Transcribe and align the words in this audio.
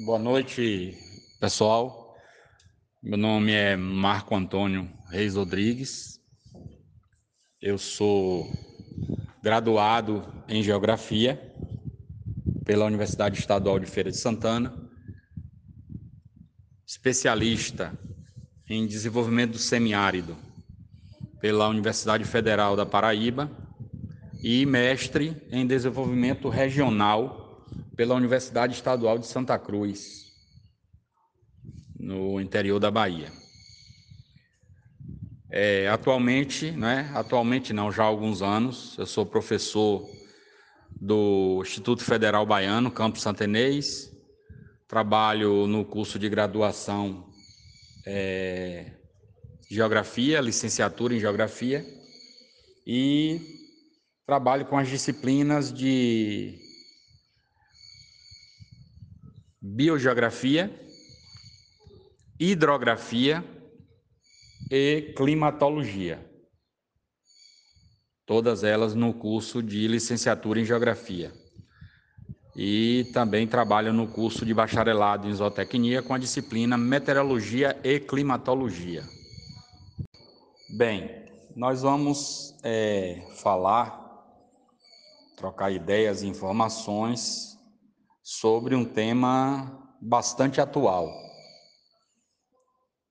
Boa 0.00 0.16
noite, 0.18 0.96
pessoal. 1.40 2.14
Meu 3.02 3.18
nome 3.18 3.50
é 3.50 3.76
Marco 3.76 4.32
Antônio 4.36 4.88
Reis 5.10 5.34
Rodrigues. 5.34 6.20
Eu 7.60 7.76
sou 7.78 8.48
graduado 9.42 10.22
em 10.46 10.62
Geografia 10.62 11.52
pela 12.64 12.84
Universidade 12.84 13.38
Estadual 13.38 13.80
de 13.80 13.86
Feira 13.86 14.08
de 14.08 14.16
Santana, 14.16 14.72
especialista 16.86 17.98
em 18.70 18.86
desenvolvimento 18.86 19.54
do 19.54 19.58
semiárido 19.58 20.36
pela 21.40 21.66
Universidade 21.66 22.22
Federal 22.22 22.76
da 22.76 22.86
Paraíba 22.86 23.50
e 24.44 24.64
mestre 24.64 25.36
em 25.50 25.66
desenvolvimento 25.66 26.48
regional 26.48 27.47
pela 27.98 28.14
Universidade 28.14 28.74
Estadual 28.74 29.18
de 29.18 29.26
Santa 29.26 29.58
Cruz, 29.58 30.30
no 31.98 32.40
interior 32.40 32.78
da 32.78 32.92
Bahia. 32.92 33.32
É, 35.50 35.88
atualmente, 35.88 36.70
né, 36.70 37.10
atualmente 37.12 37.72
não, 37.72 37.90
já 37.90 38.04
há 38.04 38.06
alguns 38.06 38.40
anos, 38.40 38.96
eu 38.98 39.04
sou 39.04 39.26
professor 39.26 40.08
do 40.92 41.60
Instituto 41.60 42.04
Federal 42.04 42.46
Baiano, 42.46 42.88
Campo 42.88 43.18
Santenês, 43.18 44.12
trabalho 44.86 45.66
no 45.66 45.84
curso 45.84 46.20
de 46.20 46.28
graduação 46.28 47.28
é, 48.06 48.92
Geografia, 49.68 50.40
licenciatura 50.40 51.16
em 51.16 51.18
Geografia, 51.18 51.84
e 52.86 53.40
trabalho 54.24 54.66
com 54.66 54.78
as 54.78 54.86
disciplinas 54.86 55.72
de 55.72 56.67
biogeografia, 59.74 60.70
hidrografia 62.40 63.44
e 64.70 65.12
climatologia. 65.16 66.24
Todas 68.24 68.64
elas 68.64 68.94
no 68.94 69.12
curso 69.12 69.62
de 69.62 69.86
licenciatura 69.86 70.60
em 70.60 70.64
geografia. 70.64 71.32
E 72.56 73.08
também 73.12 73.46
trabalho 73.46 73.92
no 73.92 74.08
curso 74.08 74.44
de 74.44 74.52
bacharelado 74.52 75.28
em 75.28 75.34
zootecnia 75.34 76.02
com 76.02 76.12
a 76.12 76.18
disciplina 76.18 76.76
meteorologia 76.76 77.78
e 77.84 78.00
climatologia. 78.00 79.04
Bem, 80.76 81.26
nós 81.54 81.82
vamos 81.82 82.54
é, 82.62 83.22
falar, 83.36 84.26
trocar 85.36 85.70
ideias 85.70 86.22
e 86.22 86.26
informações 86.26 87.57
sobre 88.30 88.74
um 88.74 88.84
tema 88.84 89.88
bastante 89.98 90.60
atual. 90.60 91.10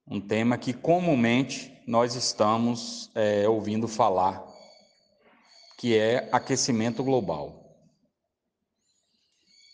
Um 0.06 0.22
tema 0.22 0.60
que 0.60 0.74
comumente 0.74 1.76
nós 1.88 2.14
estamos 2.14 3.10
é, 3.16 3.50
ouvindo 3.50 3.88
falar, 3.88 4.46
que 5.76 5.98
é 5.98 6.30
aquecimento 6.32 7.04
global. 7.04 7.76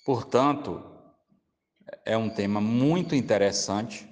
Portanto, 0.06 0.82
é 2.06 2.16
um 2.18 2.30
tema 2.30 2.62
muito 2.62 3.14
interessante, 3.14 4.10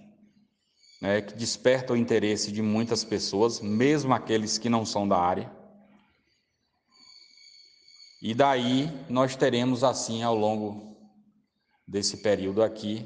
né, 1.01 1.21
que 1.21 1.33
desperta 1.33 1.93
o 1.93 1.97
interesse 1.97 2.51
de 2.51 2.61
muitas 2.61 3.05
pessoas, 3.05 3.61
mesmo 3.61 4.13
aqueles 4.13 4.57
que 4.57 4.67
não 4.67 4.85
são 4.85 5.07
da 5.07 5.17
área. 5.17 5.49
E 8.21 8.33
daí 8.33 8.91
nós 9.09 9.37
teremos 9.37 9.81
assim 9.81 10.23
ao 10.23 10.35
longo 10.35 10.90
desse 11.91 12.17
período 12.17 12.63
aqui, 12.63 13.05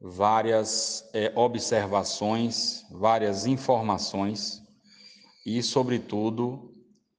várias 0.00 1.10
é, 1.12 1.32
observações, 1.34 2.86
várias 2.92 3.44
informações 3.44 4.62
e, 5.44 5.60
sobretudo, 5.64 6.72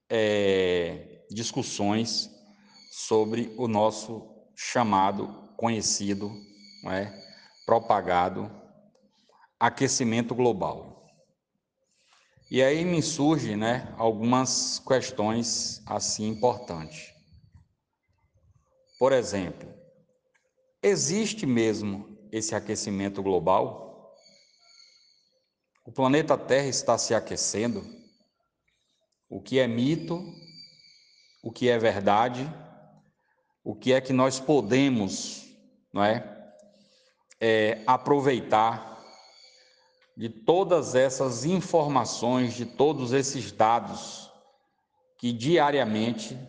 é, 0.10 1.26
discussões 1.30 2.30
sobre 2.90 3.54
o 3.58 3.68
nosso 3.68 4.26
chamado, 4.56 5.28
conhecido, 5.58 6.32
é, 6.86 7.12
propagado 7.66 8.50
aquecimento 9.60 10.34
global. 10.34 11.12
E 12.50 12.64
aí 12.64 12.86
me 12.86 13.02
surgem 13.02 13.58
né, 13.58 13.94
algumas 13.98 14.80
questões 14.80 15.82
assim 15.86 16.30
importantes. 16.30 17.14
Por 18.98 19.12
exemplo, 19.12 19.77
Existe 20.88 21.46
mesmo 21.46 22.18
esse 22.32 22.56
aquecimento 22.56 23.22
global? 23.22 24.16
O 25.84 25.92
planeta 25.92 26.38
Terra 26.38 26.68
está 26.68 26.98
se 26.98 27.14
aquecendo? 27.14 27.86
O 29.30 29.42
que 29.42 29.60
é 29.60 29.68
mito? 29.68 30.24
O 31.44 31.52
que 31.52 31.68
é 31.68 31.78
verdade? 31.78 32.50
O 33.66 33.76
que 33.76 33.92
é 33.92 34.00
que 34.00 34.14
nós 34.14 34.40
podemos, 34.40 35.46
não 35.92 36.02
é, 36.02 36.54
é 37.38 37.84
aproveitar 37.86 39.04
de 40.16 40.30
todas 40.30 40.96
essas 40.96 41.44
informações, 41.44 42.54
de 42.54 42.66
todos 42.66 43.12
esses 43.12 43.52
dados 43.52 44.32
que 45.18 45.34
diariamente 45.34 46.40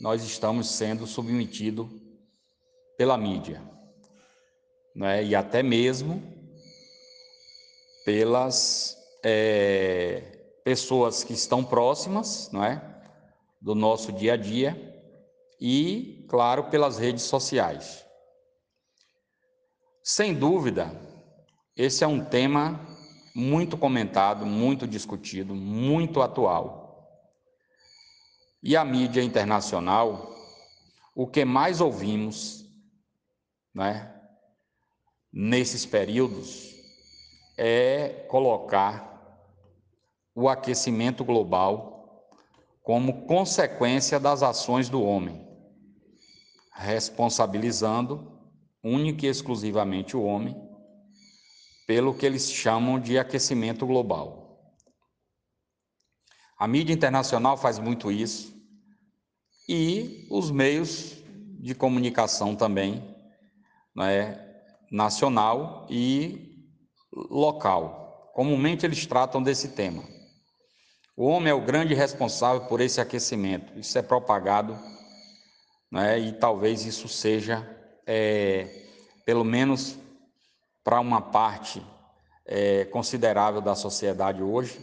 nós 0.00 0.24
estamos 0.24 0.70
sendo 0.70 1.06
submetidos 1.06 1.90
pela 2.96 3.18
mídia? 3.18 3.71
Né, 4.94 5.24
e 5.24 5.34
até 5.34 5.62
mesmo 5.62 6.22
pelas 8.04 8.96
é, 9.24 10.58
pessoas 10.64 11.24
que 11.24 11.32
estão 11.32 11.64
próximas 11.64 12.50
não 12.52 12.64
é, 12.64 12.82
do 13.60 13.74
nosso 13.74 14.12
dia 14.12 14.34
a 14.34 14.36
dia 14.36 14.76
e, 15.60 16.26
claro, 16.28 16.64
pelas 16.64 16.98
redes 16.98 17.22
sociais. 17.22 18.04
Sem 20.02 20.34
dúvida, 20.34 20.90
esse 21.76 22.02
é 22.02 22.06
um 22.06 22.24
tema 22.24 22.80
muito 23.34 23.76
comentado, 23.76 24.44
muito 24.44 24.86
discutido, 24.86 25.54
muito 25.54 26.20
atual. 26.20 26.82
E 28.62 28.76
a 28.76 28.84
mídia 28.84 29.22
internacional, 29.22 30.34
o 31.14 31.26
que 31.26 31.44
mais 31.44 31.80
ouvimos, 31.80 32.64
né, 33.72 34.11
nesses 35.32 35.86
períodos 35.86 36.74
é 37.56 38.26
colocar 38.28 39.10
o 40.34 40.48
aquecimento 40.48 41.24
global 41.24 42.28
como 42.82 43.26
consequência 43.26 44.18
das 44.18 44.42
ações 44.42 44.88
do 44.88 45.02
homem, 45.02 45.46
responsabilizando 46.72 48.30
única 48.82 49.26
e 49.26 49.28
exclusivamente 49.28 50.16
o 50.16 50.22
homem 50.22 50.56
pelo 51.86 52.14
que 52.14 52.26
eles 52.26 52.50
chamam 52.50 52.98
de 52.98 53.18
aquecimento 53.18 53.86
global. 53.86 54.76
A 56.58 56.66
mídia 56.66 56.92
internacional 56.92 57.56
faz 57.56 57.78
muito 57.78 58.10
isso 58.10 58.52
e 59.68 60.26
os 60.30 60.50
meios 60.50 61.22
de 61.60 61.74
comunicação 61.74 62.56
também, 62.56 63.02
né, 63.94 64.51
nacional 64.92 65.86
e 65.88 66.68
local. 67.10 68.30
Comumente 68.34 68.84
eles 68.84 69.06
tratam 69.06 69.42
desse 69.42 69.68
tema. 69.68 70.04
O 71.16 71.26
homem 71.26 71.50
é 71.50 71.54
o 71.54 71.64
grande 71.64 71.94
responsável 71.94 72.66
por 72.66 72.80
esse 72.80 73.00
aquecimento. 73.00 73.78
Isso 73.78 73.98
é 73.98 74.02
propagado, 74.02 74.78
né? 75.90 76.18
e 76.18 76.32
talvez 76.32 76.84
isso 76.84 77.08
seja, 77.08 77.66
é, 78.06 78.68
pelo 79.24 79.44
menos 79.44 79.98
para 80.84 81.00
uma 81.00 81.22
parte 81.22 81.82
é, 82.46 82.84
considerável 82.86 83.62
da 83.62 83.74
sociedade 83.74 84.42
hoje, 84.42 84.78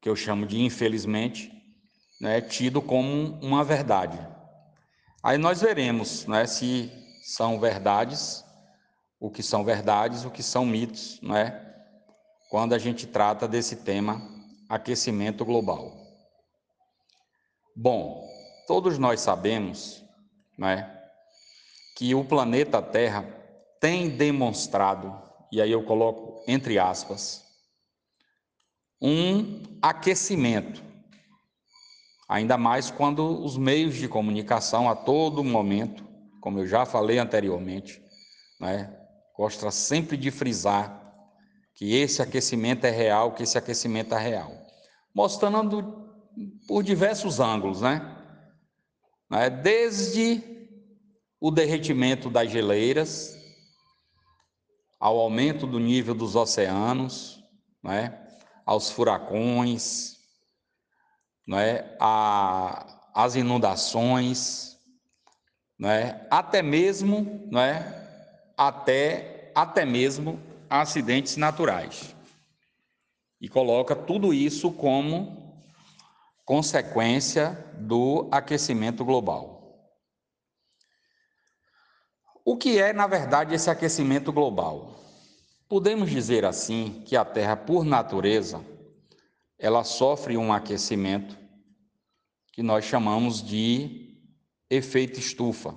que 0.00 0.08
eu 0.08 0.16
chamo 0.16 0.46
de 0.46 0.60
infelizmente, 0.60 1.52
né, 2.20 2.40
tido 2.40 2.80
como 2.80 3.38
uma 3.42 3.64
verdade. 3.64 4.18
Aí 5.22 5.36
nós 5.36 5.60
veremos 5.60 6.26
né, 6.26 6.46
se 6.46 6.90
são 7.22 7.58
verdades 7.58 8.44
o 9.22 9.30
que 9.30 9.40
são 9.40 9.64
verdades, 9.64 10.24
o 10.24 10.32
que 10.32 10.42
são 10.42 10.66
mitos, 10.66 11.20
não 11.22 11.36
é? 11.36 11.64
Quando 12.50 12.72
a 12.72 12.78
gente 12.78 13.06
trata 13.06 13.46
desse 13.46 13.76
tema 13.76 14.20
aquecimento 14.68 15.44
global. 15.44 15.96
Bom, 17.76 18.28
todos 18.66 18.98
nós 18.98 19.20
sabemos, 19.20 20.04
não 20.58 20.68
é, 20.68 21.08
que 21.96 22.12
o 22.16 22.24
planeta 22.24 22.82
Terra 22.82 23.22
tem 23.80 24.10
demonstrado, 24.10 25.16
e 25.52 25.62
aí 25.62 25.70
eu 25.70 25.84
coloco 25.84 26.42
entre 26.48 26.80
aspas, 26.80 27.44
um 29.00 29.62
aquecimento. 29.80 30.82
Ainda 32.28 32.58
mais 32.58 32.90
quando 32.90 33.44
os 33.44 33.56
meios 33.56 33.94
de 33.94 34.08
comunicação 34.08 34.90
a 34.90 34.96
todo 34.96 35.44
momento, 35.44 36.04
como 36.40 36.58
eu 36.58 36.66
já 36.66 36.84
falei 36.84 37.18
anteriormente, 37.18 38.02
né, 38.58 38.98
gosta 39.36 39.70
sempre 39.70 40.16
de 40.16 40.30
frisar 40.30 41.00
que 41.74 41.94
esse 41.96 42.20
aquecimento 42.20 42.84
é 42.84 42.90
real, 42.90 43.32
que 43.32 43.42
esse 43.42 43.56
aquecimento 43.56 44.14
é 44.14 44.18
real, 44.18 44.52
mostrando 45.14 46.10
por 46.66 46.82
diversos 46.82 47.40
ângulos, 47.40 47.80
né? 47.80 48.00
né 49.30 49.50
desde 49.50 50.42
o 51.40 51.50
derretimento 51.50 52.30
das 52.30 52.50
geleiras, 52.50 53.36
ao 55.00 55.18
aumento 55.18 55.66
do 55.66 55.80
nível 55.80 56.14
dos 56.14 56.36
oceanos, 56.36 57.42
né? 57.82 58.18
aos 58.64 58.90
furacões, 58.90 60.18
né? 61.48 61.96
a, 61.98 63.10
as 63.14 63.34
inundações, 63.34 64.78
né? 65.78 66.26
até 66.30 66.62
mesmo, 66.62 67.48
né? 67.50 68.01
Até, 68.68 69.50
até 69.54 69.84
mesmo 69.84 70.40
acidentes 70.70 71.36
naturais. 71.36 72.14
E 73.40 73.48
coloca 73.48 73.96
tudo 73.96 74.32
isso 74.32 74.70
como 74.70 75.60
consequência 76.44 77.50
do 77.76 78.28
aquecimento 78.30 79.04
global. 79.04 79.52
O 82.44 82.56
que 82.56 82.78
é, 82.78 82.92
na 82.92 83.06
verdade, 83.06 83.54
esse 83.54 83.68
aquecimento 83.68 84.32
global? 84.32 85.00
Podemos 85.68 86.08
dizer 86.10 86.44
assim 86.44 87.02
que 87.04 87.16
a 87.16 87.24
Terra, 87.24 87.56
por 87.56 87.84
natureza, 87.84 88.64
ela 89.58 89.82
sofre 89.82 90.36
um 90.36 90.52
aquecimento 90.52 91.36
que 92.52 92.62
nós 92.62 92.84
chamamos 92.84 93.42
de 93.42 94.20
efeito 94.70 95.18
estufa. 95.18 95.74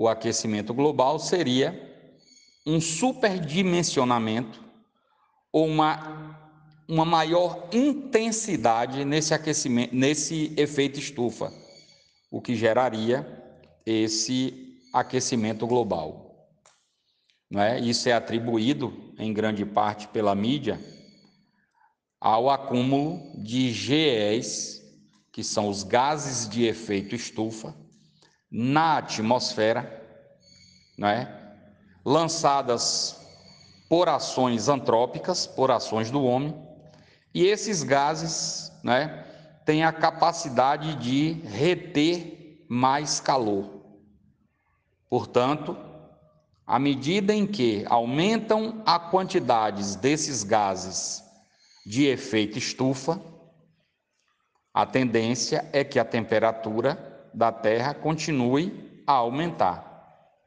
O 0.00 0.06
aquecimento 0.06 0.72
global 0.72 1.18
seria 1.18 1.76
um 2.64 2.80
superdimensionamento 2.80 4.64
ou 5.50 5.66
uma, 5.66 6.38
uma 6.86 7.04
maior 7.04 7.68
intensidade 7.72 9.04
nesse 9.04 9.34
aquecimento, 9.34 9.92
nesse 9.92 10.54
efeito 10.56 11.00
estufa, 11.00 11.52
o 12.30 12.40
que 12.40 12.54
geraria 12.54 13.26
esse 13.84 14.78
aquecimento 14.92 15.66
global. 15.66 16.48
Não 17.50 17.60
é? 17.60 17.80
Isso 17.80 18.08
é 18.08 18.12
atribuído, 18.12 19.12
em 19.18 19.32
grande 19.32 19.66
parte, 19.66 20.06
pela 20.06 20.32
mídia, 20.32 20.80
ao 22.20 22.48
acúmulo 22.48 23.32
de 23.42 23.72
GEs, 23.72 24.80
que 25.32 25.42
são 25.42 25.68
os 25.68 25.82
gases 25.82 26.48
de 26.48 26.66
efeito 26.66 27.16
estufa, 27.16 27.74
na 28.50 28.98
atmosfera, 28.98 30.02
não 30.96 31.08
é? 31.08 31.38
lançadas 32.04 33.16
por 33.88 34.08
ações 34.08 34.68
antrópicas, 34.68 35.46
por 35.46 35.70
ações 35.70 36.10
do 36.10 36.22
homem, 36.24 36.54
e 37.34 37.44
esses 37.46 37.82
gases 37.82 38.72
né, 38.82 39.24
têm 39.64 39.84
a 39.84 39.92
capacidade 39.92 40.94
de 40.96 41.32
reter 41.46 42.64
mais 42.68 43.20
calor. 43.20 43.82
Portanto, 45.08 45.76
à 46.66 46.78
medida 46.78 47.34
em 47.34 47.46
que 47.46 47.84
aumentam 47.88 48.82
a 48.84 48.98
quantidades 48.98 49.94
desses 49.96 50.42
gases 50.42 51.22
de 51.86 52.06
efeito 52.06 52.58
estufa, 52.58 53.20
a 54.72 54.84
tendência 54.84 55.68
é 55.72 55.82
que 55.82 55.98
a 55.98 56.04
temperatura 56.04 57.07
da 57.32 57.52
Terra 57.52 57.94
continue 57.94 59.02
a 59.06 59.12
aumentar. 59.12 59.84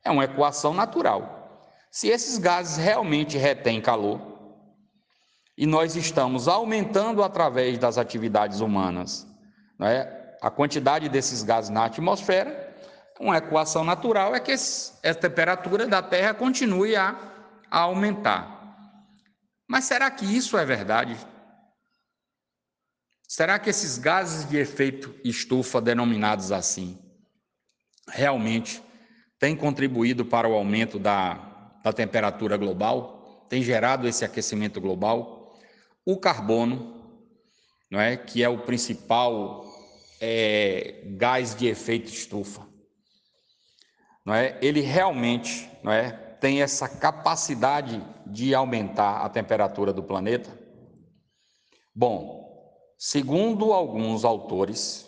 É 0.04 0.12
uma 0.12 0.24
equação 0.24 0.74
natural. 0.74 1.68
Se 1.90 2.08
esses 2.08 2.38
gases 2.38 2.78
realmente 2.78 3.38
retêm 3.38 3.82
calor 3.82 4.20
e 5.58 5.66
nós 5.66 5.96
estamos 5.96 6.48
aumentando 6.48 7.24
através 7.24 7.78
das 7.78 7.98
atividades 7.98 8.62
humanas 8.62 9.28
é, 9.80 10.38
a 10.42 10.50
quantidade 10.50 11.10
desses 11.10 11.44
gases 11.44 11.70
na 11.70 11.86
atmosfera, 11.86 12.72
uma 13.20 13.38
equação 13.38 13.84
natural 13.84 14.34
é 14.34 14.40
que 14.40 14.52
a 14.52 15.14
temperatura 15.14 15.86
da 15.86 16.02
Terra 16.02 16.34
continue 16.34 16.96
a, 16.96 17.16
a 17.70 17.80
aumentar. 17.82 18.60
Mas 19.68 19.86
será 19.86 20.10
que 20.10 20.26
isso 20.26 20.58
é 20.58 20.66
verdade? 20.66 21.16
Será 23.34 23.58
que 23.58 23.70
esses 23.70 23.98
gases 23.98 24.44
de 24.50 24.58
efeito 24.58 25.16
estufa, 25.24 25.80
denominados 25.80 26.52
assim, 26.52 27.00
realmente 28.10 28.84
têm 29.40 29.56
contribuído 29.56 30.26
para 30.26 30.50
o 30.50 30.54
aumento 30.54 31.00
da 31.00 31.48
da 31.82 31.94
temperatura 31.94 32.58
global, 32.58 33.46
tem 33.50 33.64
gerado 33.64 34.06
esse 34.06 34.26
aquecimento 34.26 34.82
global. 34.82 35.58
O 36.06 36.18
carbono, 36.18 37.26
não 37.90 38.02
é, 38.02 38.18
que 38.18 38.44
é 38.44 38.50
o 38.50 38.60
principal 38.60 39.66
é, 40.20 41.02
gás 41.18 41.56
de 41.56 41.68
efeito 41.68 42.12
estufa, 42.12 42.68
não 44.26 44.36
é, 44.36 44.60
ele 44.62 44.82
realmente, 44.82 45.70
não 45.82 45.92
é, 45.94 46.12
tem 46.12 46.62
essa 46.62 46.90
capacidade 46.90 48.06
de 48.28 48.54
aumentar 48.54 49.22
a 49.22 49.30
temperatura 49.30 49.94
do 49.94 50.04
planeta. 50.04 50.60
Bom, 51.96 52.51
segundo 53.04 53.74
alguns 53.74 54.24
autores 54.24 55.08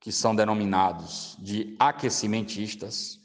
que 0.00 0.10
são 0.10 0.34
denominados 0.34 1.36
de 1.38 1.76
aquecimentistas, 1.78 3.20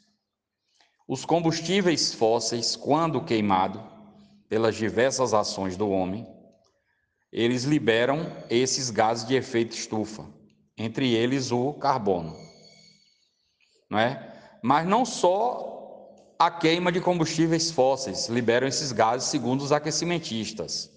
os 1.07 1.23
combustíveis 1.23 2.13
fósseis, 2.13 2.75
quando 2.75 3.23
queimado 3.23 3.81
pelas 4.49 4.75
diversas 4.75 5.33
ações 5.33 5.77
do 5.77 5.89
homem, 5.89 6.27
eles 7.31 7.63
liberam 7.63 8.29
esses 8.49 8.89
gases 8.89 9.25
de 9.25 9.35
efeito 9.35 9.73
estufa, 9.73 10.27
entre 10.77 11.13
eles 11.13 11.53
o 11.53 11.71
carbono. 11.71 12.35
Não 13.89 13.99
é? 13.99 14.59
Mas 14.61 14.85
não 14.85 15.05
só 15.05 16.35
a 16.37 16.51
queima 16.51 16.91
de 16.91 16.99
combustíveis 16.99 17.71
fósseis 17.71 18.27
liberam 18.27 18.67
esses 18.67 18.91
gases 18.91 19.29
segundo 19.29 19.61
os 19.61 19.71
aquecimentistas, 19.71 20.92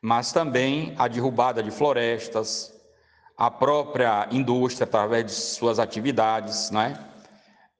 mas 0.00 0.32
também 0.32 0.94
a 0.98 1.08
derrubada 1.08 1.62
de 1.62 1.70
florestas, 1.70 2.72
a 3.36 3.50
própria 3.50 4.28
indústria 4.30 4.84
através 4.84 5.26
de 5.26 5.32
suas 5.32 5.78
atividades, 5.78 6.70
não 6.70 6.82
é? 6.82 7.08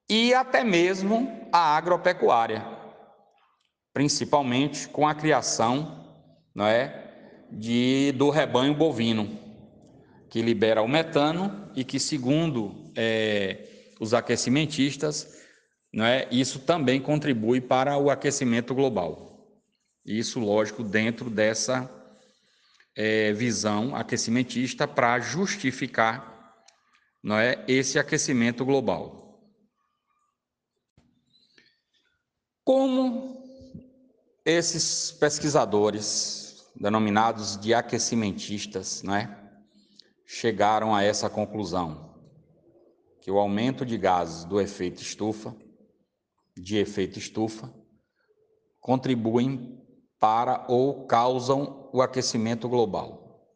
e 0.09 0.33
até 0.33 0.65
mesmo 0.65 1.49
a 1.53 1.77
agropecuária, 1.77 2.65
principalmente 3.93 4.89
com 4.89 5.07
a 5.07 5.15
criação 5.15 5.99
não 6.55 6.67
é, 6.67 7.45
de, 7.51 8.13
do 8.13 8.31
rebanho 8.31 8.75
bovino, 8.75 9.39
que 10.31 10.43
libera 10.43 10.83
o 10.83 10.89
metano 10.89 11.71
e 11.75 11.85
que, 11.85 12.01
segundo 12.01 12.91
é, 12.97 13.93
os 14.01 14.13
aquecimentistas, 14.13 15.39
não 15.93 16.05
é, 16.05 16.27
isso 16.31 16.59
também 16.61 17.01
contribui 17.01 17.61
para 17.61 17.97
o 17.97 18.11
aquecimento 18.11 18.75
global. 18.75 19.29
Isso, 20.05 20.41
lógico, 20.41 20.83
dentro 20.83 21.31
dessa 21.31 21.89
é, 23.01 23.33
visão 23.33 23.95
aquecimentista 23.95 24.89
para 24.89 25.21
justificar 25.21 26.37
não 27.23 27.39
é, 27.39 27.65
esse 27.69 27.97
aquecimento 27.97 28.65
global. 28.65 29.41
Como 32.65 33.41
esses 34.45 35.13
pesquisadores, 35.13 36.69
denominados 36.75 37.57
de 37.57 37.73
aquecimentistas, 37.73 39.05
né, 39.05 39.49
chegaram 40.27 40.93
a 40.93 41.05
essa 41.05 41.31
conclusão? 41.31 42.19
Que 43.21 43.31
o 43.31 43.39
aumento 43.39 43.87
de 43.87 43.97
gases 43.97 44.45
do 44.45 44.61
efeito 44.61 45.01
estufa, 45.01 45.55
de 46.57 46.79
efeito 46.79 47.17
estufa, 47.17 47.73
contribuem 48.81 49.78
para 50.19 50.65
ou 50.69 51.07
causam 51.07 51.89
o 51.93 52.03
aquecimento 52.03 52.69
global. 52.69 53.47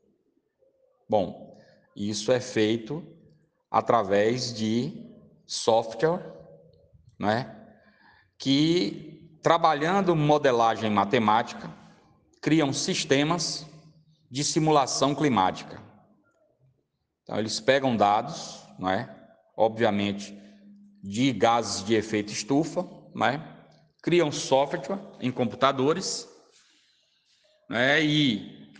Bom, 1.08 1.58
isso 1.94 2.32
é 2.32 2.40
feito 2.40 3.04
através 3.70 4.54
de 4.54 5.10
software, 5.46 6.24
né? 7.18 7.58
que, 8.38 9.38
trabalhando 9.42 10.16
modelagem 10.16 10.90
matemática, 10.90 11.70
criam 12.40 12.72
sistemas 12.72 13.66
de 14.30 14.42
simulação 14.42 15.14
climática. 15.14 15.80
Então, 17.22 17.38
eles 17.38 17.60
pegam 17.60 17.96
dados, 17.96 18.66
não 18.78 18.90
é? 18.90 19.14
obviamente, 19.56 20.36
de 21.02 21.32
gases 21.32 21.84
de 21.84 21.94
efeito 21.94 22.32
estufa, 22.32 22.88
não 23.14 23.26
é? 23.26 23.52
criam 24.02 24.32
software 24.32 24.98
em 25.20 25.30
computadores 25.30 26.28
é? 27.70 28.02
e 28.02 28.70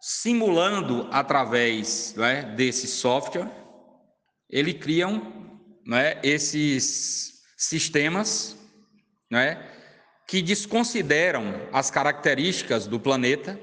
simulando 0.00 1.08
através 1.10 2.16
é? 2.18 2.42
desse 2.42 2.86
software, 2.86 3.50
ele 4.50 4.74
criam 4.74 5.60
é? 5.92 6.18
esses 6.22 7.42
sistemas 7.56 8.56
né, 9.30 9.70
que 10.26 10.42
desconsideram 10.42 11.68
as 11.72 11.90
características 11.90 12.86
do 12.86 12.98
planeta 12.98 13.58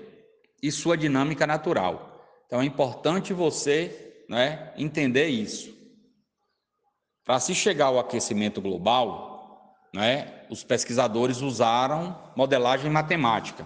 e 0.62 0.72
sua 0.72 0.98
dinâmica 0.98 1.46
natural. 1.46 2.26
Então 2.46 2.62
é 2.62 2.66
importante 2.66 3.34
você 3.34 4.24
né, 4.30 4.74
entender 4.78 5.28
isso. 5.28 5.78
Para 7.26 7.40
se 7.40 7.54
chegar 7.54 7.88
ao 7.88 8.00
aquecimento 8.00 8.62
global, 8.62 9.78
né, 9.94 10.46
os 10.50 10.64
pesquisadores 10.64 11.42
usaram 11.42 12.18
modelagem 12.36 12.90
matemática, 12.90 13.66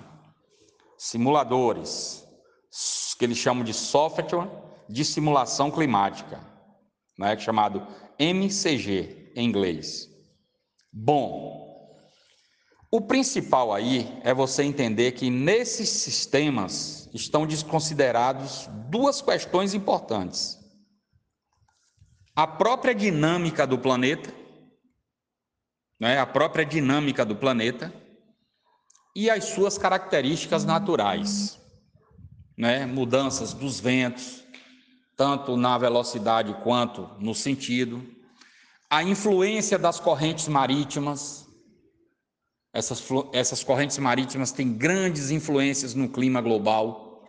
simuladores, 1.03 2.25
que 3.19 3.25
eles 3.25 3.38
chamam 3.38 3.62
de 3.62 3.74
software 3.74 4.50
de 4.88 5.03
simulação 5.03 5.69
climática, 5.69 6.39
né, 7.19 7.38
chamado 7.38 7.86
MCG 8.17 9.33
em 9.36 9.45
inglês. 9.45 10.07
Bom, 10.93 12.00
o 12.89 13.01
principal 13.01 13.74
aí 13.74 14.17
é 14.24 14.33
você 14.33 14.63
entender 14.63 15.12
que 15.12 15.29
nesses 15.29 15.89
sistemas 15.89 17.10
estão 17.13 17.45
desconsiderados 17.45 18.69
duas 18.89 19.22
questões 19.22 19.74
importantes. 19.74 20.57
A 22.33 22.48
própria 22.48 22.95
dinâmica 22.95 23.67
do 23.67 23.77
planeta, 23.77 24.33
né, 26.00 26.17
a 26.17 26.25
própria 26.25 26.65
dinâmica 26.65 27.25
do 27.25 27.36
planeta 27.36 27.93
e 29.15 29.29
as 29.29 29.46
suas 29.46 29.77
características 29.77 30.65
naturais, 30.65 31.60
né, 32.58 32.86
mudanças 32.86 33.53
dos 33.53 33.79
ventos, 33.79 34.43
tanto 35.15 35.55
na 35.55 35.77
velocidade 35.77 36.55
quanto 36.63 37.10
no 37.20 37.36
sentido, 37.36 38.03
a 38.89 39.03
influência 39.03 39.77
das 39.77 40.00
correntes 40.00 40.48
marítimas. 40.48 41.48
Essas, 42.74 43.03
essas 43.34 43.63
correntes 43.63 44.00
marítimas 44.00 44.51
têm 44.51 44.74
grandes 44.74 45.29
influências 45.29 45.93
no 45.93 46.10
clima 46.10 46.41
global, 46.41 47.24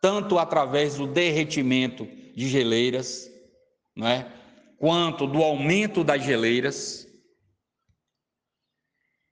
tanto 0.00 0.38
através 0.38 0.94
do 0.94 1.08
derretimento 1.08 2.06
de 2.36 2.48
geleiras, 2.48 3.28
né, 3.96 4.32
quanto 4.78 5.26
do 5.26 5.42
aumento 5.42 6.04
das 6.04 6.22
geleiras, 6.22 7.08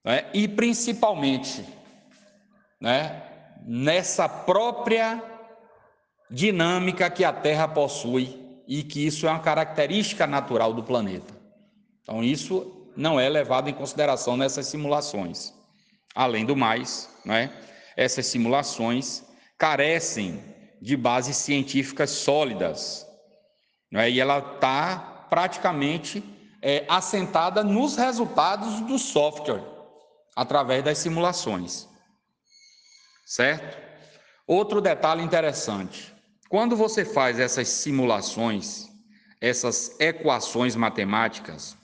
né, 0.04 0.28
e 0.34 0.48
principalmente 0.48 1.64
né, 2.84 3.22
nessa 3.64 4.28
própria 4.28 5.22
dinâmica 6.30 7.08
que 7.08 7.24
a 7.24 7.32
Terra 7.32 7.66
possui 7.66 8.38
e 8.68 8.82
que 8.82 9.06
isso 9.06 9.26
é 9.26 9.30
uma 9.30 9.40
característica 9.40 10.26
natural 10.26 10.74
do 10.74 10.82
planeta. 10.82 11.32
Então, 12.02 12.22
isso 12.22 12.90
não 12.94 13.18
é 13.18 13.26
levado 13.26 13.70
em 13.70 13.72
consideração 13.72 14.36
nessas 14.36 14.66
simulações. 14.66 15.54
Além 16.14 16.44
do 16.44 16.54
mais, 16.54 17.08
né, 17.24 17.50
essas 17.96 18.26
simulações 18.26 19.24
carecem 19.56 20.44
de 20.82 20.94
bases 20.94 21.38
científicas 21.38 22.10
sólidas 22.10 23.06
né, 23.90 24.10
e 24.10 24.20
ela 24.20 24.40
está 24.40 25.26
praticamente 25.30 26.22
é, 26.60 26.84
assentada 26.86 27.64
nos 27.64 27.96
resultados 27.96 28.82
do 28.82 28.98
software 28.98 29.64
através 30.36 30.84
das 30.84 30.98
simulações. 30.98 31.88
Certo? 33.24 33.78
Outro 34.46 34.80
detalhe 34.80 35.22
interessante: 35.22 36.14
quando 36.48 36.76
você 36.76 37.04
faz 37.04 37.38
essas 37.38 37.68
simulações, 37.68 38.88
essas 39.40 39.98
equações 39.98 40.76
matemáticas, 40.76 41.76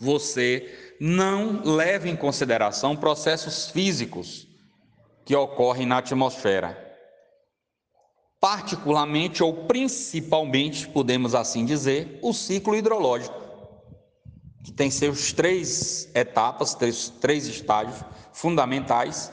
você 0.00 0.96
não 1.00 1.62
leva 1.62 2.08
em 2.08 2.16
consideração 2.16 2.96
processos 2.96 3.68
físicos 3.70 4.48
que 5.24 5.34
ocorrem 5.34 5.86
na 5.86 5.98
atmosfera. 5.98 6.88
Particularmente 8.40 9.42
ou 9.42 9.66
principalmente, 9.66 10.88
podemos 10.88 11.34
assim 11.34 11.66
dizer, 11.66 12.18
o 12.22 12.32
ciclo 12.32 12.74
hidrológico, 12.74 13.38
que 14.64 14.72
tem 14.72 14.90
seus 14.90 15.32
três 15.32 16.08
etapas, 16.14 16.74
três, 16.74 17.10
três 17.20 17.46
estágios 17.46 18.02
fundamentais 18.32 19.30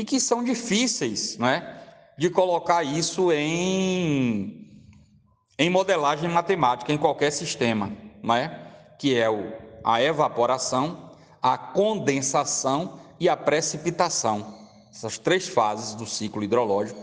e 0.00 0.04
que 0.04 0.18
são 0.18 0.42
difíceis, 0.42 1.36
né? 1.36 1.76
de 2.16 2.30
colocar 2.30 2.82
isso 2.82 3.30
em, 3.32 4.66
em 5.58 5.70
modelagem 5.70 6.28
matemática 6.28 6.92
em 6.92 6.98
qualquer 6.98 7.30
sistema, 7.30 7.92
né? 8.22 8.66
que 8.98 9.14
é 9.14 9.28
o, 9.28 9.52
a 9.84 10.02
evaporação, 10.02 11.10
a 11.42 11.56
condensação 11.58 12.98
e 13.18 13.28
a 13.28 13.36
precipitação. 13.36 14.54
Essas 14.90 15.18
três 15.18 15.48
fases 15.48 15.94
do 15.94 16.06
ciclo 16.06 16.42
hidrológico 16.42 17.00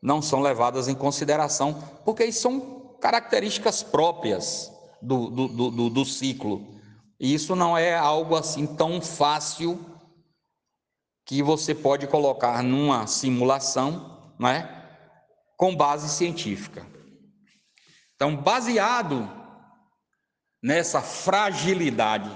não 0.00 0.22
são 0.22 0.40
levadas 0.40 0.86
em 0.86 0.94
consideração, 0.94 1.82
porque 2.04 2.30
são 2.30 2.94
características 3.00 3.82
próprias 3.82 4.72
do, 5.02 5.28
do, 5.28 5.70
do, 5.70 5.90
do 5.90 6.04
ciclo. 6.04 6.64
E 7.18 7.34
isso 7.34 7.56
não 7.56 7.76
é 7.76 7.96
algo 7.96 8.36
assim 8.36 8.64
tão 8.64 9.00
fácil 9.00 9.97
que 11.28 11.42
você 11.42 11.74
pode 11.74 12.06
colocar 12.06 12.62
numa 12.62 13.06
simulação 13.06 14.32
né, 14.40 14.66
com 15.58 15.76
base 15.76 16.08
científica. 16.08 16.86
Então, 18.14 18.34
baseado 18.34 19.30
nessa 20.62 21.02
fragilidade 21.02 22.30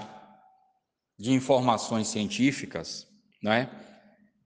de 1.19 1.33
informações 1.33 2.07
científicas, 2.09 3.09
né, 3.43 3.71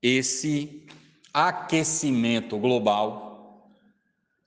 esse 0.01 0.87
aquecimento 1.33 2.57
global 2.57 3.69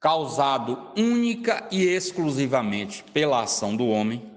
causado 0.01 0.93
única 0.97 1.69
e 1.71 1.83
exclusivamente 1.83 3.05
pela 3.13 3.43
ação 3.43 3.77
do 3.77 3.87
homem, 3.87 4.35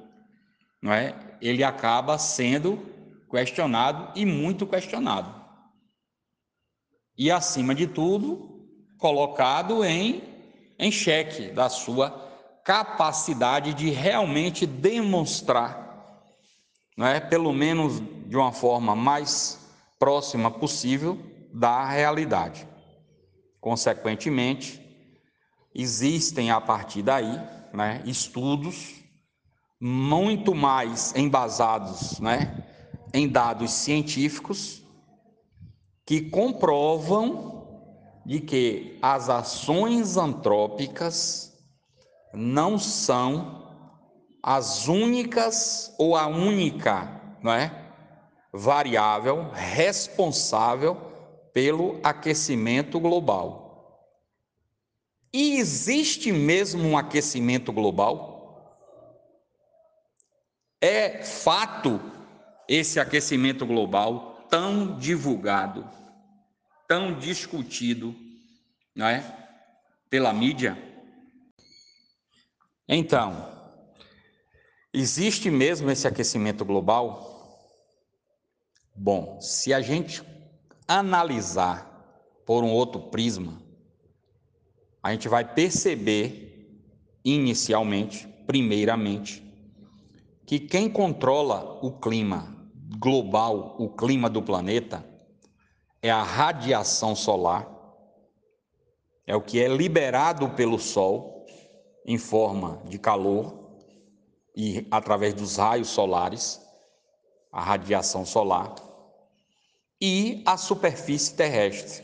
não 0.82 0.92
é? 0.92 1.16
Ele 1.42 1.64
acaba 1.64 2.18
sendo 2.18 2.86
questionado 3.32 4.12
e 4.14 4.26
muito 4.26 4.68
questionado. 4.68 5.43
E 7.18 7.30
acima 7.30 7.76
de 7.76 7.88
tudo, 7.88 8.68
colocado 8.98 9.84
em, 9.84 10.24
em 10.80 10.92
xeque 10.92 11.52
da 11.52 11.70
sua 11.70 12.10
capacidade 12.64 13.74
de 13.74 13.90
realmente 13.90 14.66
demonstrar, 14.66 15.82
não 16.98 17.06
é, 17.08 17.20
pelo 17.20 17.52
menos 17.52 18.02
de 18.28 18.38
uma 18.38 18.52
forma 18.52 18.96
mais 18.96 19.60
próxima 20.00 20.50
possível 20.50 21.20
da 21.54 21.86
realidade. 21.86 22.68
Consequentemente, 23.60 24.82
existem 25.74 26.52
a 26.52 26.60
partir 26.60 27.02
daí 27.02 27.40
né, 27.74 28.02
estudos 28.06 29.02
muito 29.80 30.56
mais 30.56 31.14
embasados 31.16 32.20
né, 32.20 32.64
em 33.14 33.28
dados 33.28 33.72
científicos 33.72 34.83
que 36.06 36.30
comprovam 36.30 37.68
de 38.26 38.40
que 38.40 38.98
as 39.02 39.30
ações 39.30 40.18
antrópicas 40.18 41.54
não 42.34 42.78
são 42.78 43.64
as 44.42 44.88
únicas 44.88 45.94
ou 45.98 46.16
a 46.16 46.28
única, 46.28 47.22
não 47.42 47.54
é? 47.54 47.84
variável 48.54 49.50
responsável 49.52 50.96
pelo 51.52 52.00
aquecimento 52.04 53.00
global. 53.00 53.64
E 55.34 55.58
existe 55.58 56.32
mesmo 56.32 56.88
um 56.88 56.96
aquecimento 56.96 57.74
global? 57.74 58.78
É 60.80 61.24
fato 61.24 62.00
esse 62.68 63.00
aquecimento 63.00 63.66
global 63.66 64.33
tão 64.54 65.00
divulgado 65.00 65.84
tão 66.88 67.18
discutido 67.18 68.16
não 68.96 69.08
é? 69.08 69.50
pela 70.12 70.32
mídia? 70.32 70.78
Então, 72.88 73.52
existe 74.94 75.50
mesmo 75.50 75.90
esse 75.90 76.08
aquecimento 76.08 76.64
global? 76.64 77.68
Bom, 78.96 79.42
se 79.42 79.74
a 79.74 79.82
gente 79.82 80.22
analisar 80.88 81.90
por 82.46 82.64
um 82.64 82.72
outro 82.72 83.10
prisma, 83.10 83.60
a 85.02 85.14
gente 85.14 85.28
vai 85.28 85.52
perceber 85.52 86.80
inicialmente, 87.26 88.28
primeiramente, 88.46 89.44
que 90.46 90.60
quem 90.60 90.88
controla 90.88 91.80
o 91.84 92.00
clima 92.00 92.63
global, 92.98 93.76
o 93.80 93.90
clima 93.90 94.30
do 94.30 94.42
planeta, 94.42 95.06
é 96.02 96.10
a 96.10 96.24
radiação 96.24 97.16
solar, 97.16 97.68
é 99.26 99.36
o 99.36 99.42
que 99.42 99.62
é 99.62 99.68
liberado 99.68 100.50
pelo 100.50 100.78
Sol 100.78 101.46
em 102.06 102.18
forma 102.18 102.82
de 102.86 103.00
calor 103.00 103.64
e 104.56 104.86
através 104.92 105.34
dos 105.34 105.58
raios 105.58 105.88
solares, 105.88 106.62
a 107.52 107.62
radiação 107.62 108.26
solar, 108.26 108.76
e 110.02 110.44
a 110.46 110.58
superfície 110.58 111.34
terrestre, 111.34 112.04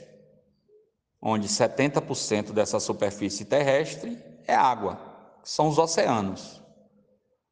onde 1.22 1.48
70% 1.48 2.54
dessa 2.54 2.80
superfície 2.80 3.44
terrestre 3.44 4.18
é 4.48 4.56
água, 4.56 4.98
são 5.44 5.68
os 5.68 5.78
oceanos. 5.78 6.62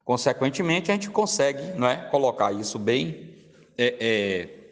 Consequentemente, 0.06 0.90
a 0.90 0.94
gente 0.94 1.10
consegue 1.10 1.78
não 1.78 1.86
é, 1.86 2.10
colocar 2.10 2.54
isso 2.54 2.80
bem, 2.80 3.27
é, 3.78 3.98
é, 4.00 4.72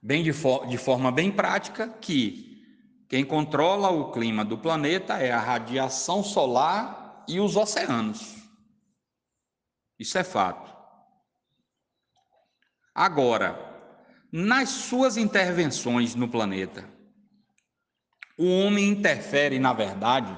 bem 0.00 0.22
de, 0.22 0.32
de 0.68 0.78
forma 0.78 1.10
bem 1.10 1.32
prática, 1.32 1.88
que 1.88 2.50
quem 3.08 3.24
controla 3.24 3.90
o 3.90 4.12
clima 4.12 4.44
do 4.44 4.56
planeta 4.56 5.14
é 5.18 5.32
a 5.32 5.40
radiação 5.40 6.22
solar 6.22 7.24
e 7.26 7.40
os 7.40 7.56
oceanos. 7.56 8.36
Isso 9.98 10.16
é 10.16 10.22
fato. 10.22 10.70
Agora, 12.94 13.58
nas 14.32 14.68
suas 14.68 15.16
intervenções 15.16 16.14
no 16.14 16.28
planeta, 16.28 16.88
o 18.38 18.46
homem 18.60 18.88
interfere, 18.88 19.58
na 19.58 19.72
verdade, 19.72 20.36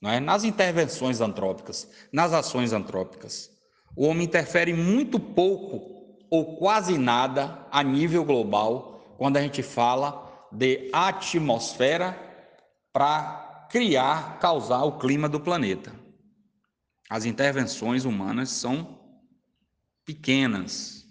não 0.00 0.10
é? 0.10 0.18
nas 0.18 0.44
intervenções 0.44 1.20
antrópicas, 1.20 1.88
nas 2.12 2.32
ações 2.32 2.72
antrópicas. 2.72 3.50
O 3.94 4.06
homem 4.06 4.26
interfere 4.26 4.72
muito 4.72 5.20
pouco 5.20 5.97
ou 6.30 6.56
quase 6.56 6.98
nada 6.98 7.66
a 7.70 7.82
nível 7.82 8.24
global 8.24 9.14
quando 9.16 9.36
a 9.36 9.42
gente 9.42 9.62
fala 9.62 10.46
de 10.52 10.90
atmosfera 10.92 12.18
para 12.92 13.66
criar, 13.70 14.38
causar 14.38 14.84
o 14.84 14.98
clima 14.98 15.28
do 15.28 15.40
planeta. 15.40 15.92
As 17.10 17.24
intervenções 17.24 18.04
humanas 18.04 18.50
são 18.50 18.98
pequenas, 20.04 21.06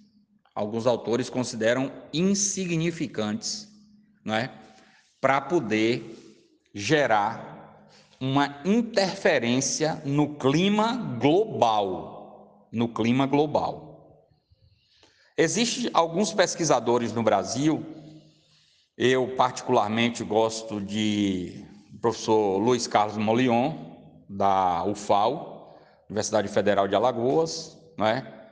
alguns 0.54 0.88
autores 0.88 1.30
consideram 1.30 1.92
insignificantes, 2.14 3.68
não 4.24 4.36
é? 4.36 4.52
Para 5.20 5.42
poder 5.42 6.16
gerar 6.74 7.90
uma 8.20 8.62
interferência 8.66 10.02
no 10.06 10.36
clima 10.36 10.96
global, 11.20 12.68
no 12.72 12.88
clima 12.90 13.26
global. 13.26 13.87
Existem 15.40 15.92
alguns 15.94 16.34
pesquisadores 16.34 17.14
no 17.14 17.22
Brasil, 17.22 17.86
eu 18.98 19.36
particularmente 19.36 20.24
gosto 20.24 20.82
de 20.82 21.64
professor 22.02 22.58
Luiz 22.58 22.88
Carlos 22.88 23.18
Molion, 23.18 23.72
da 24.28 24.84
UFAL, 24.84 25.78
Universidade 26.10 26.48
Federal 26.48 26.88
de 26.88 26.96
Alagoas, 26.96 27.78
não 27.96 28.08
é? 28.08 28.50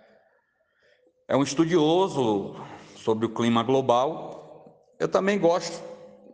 é 1.27 1.35
um 1.35 1.41
estudioso 1.41 2.55
sobre 2.97 3.25
o 3.25 3.33
clima 3.33 3.63
global. 3.63 4.93
Eu 4.99 5.07
também 5.07 5.39
gosto 5.39 5.83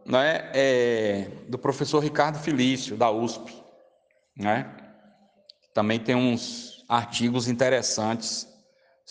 né, 0.05 0.51
é, 0.53 1.29
do 1.47 1.57
professor 1.57 2.03
Ricardo 2.03 2.37
Felício, 2.37 2.97
da 2.97 3.09
USP. 3.09 3.55
Né? 4.35 4.69
Também 5.73 5.97
tem 5.97 6.13
uns 6.13 6.83
artigos 6.89 7.47
interessantes 7.47 8.50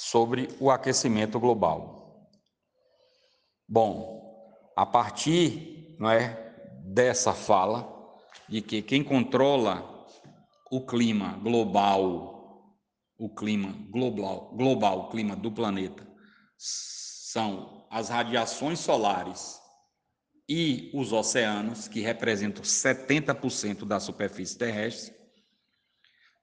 sobre 0.00 0.48
o 0.58 0.70
aquecimento 0.70 1.38
global. 1.38 2.26
Bom, 3.68 4.72
a 4.74 4.86
partir 4.86 5.96
não 5.98 6.10
é, 6.10 6.54
dessa 6.84 7.34
fala, 7.34 7.86
de 8.48 8.62
que 8.62 8.80
quem 8.80 9.04
controla 9.04 10.06
o 10.70 10.86
clima 10.86 11.38
global 11.42 12.40
o 13.20 13.28
clima 13.28 13.76
global, 13.90 14.50
global, 14.56 15.00
o 15.00 15.10
clima 15.10 15.36
do 15.36 15.52
planeta, 15.52 16.08
são 16.56 17.86
as 17.90 18.08
radiações 18.08 18.80
solares 18.80 19.60
e 20.48 20.90
os 20.94 21.12
oceanos, 21.12 21.86
que 21.86 22.00
representam 22.00 22.62
70% 22.62 23.84
da 23.84 24.00
superfície 24.00 24.56
terrestre. 24.56 25.14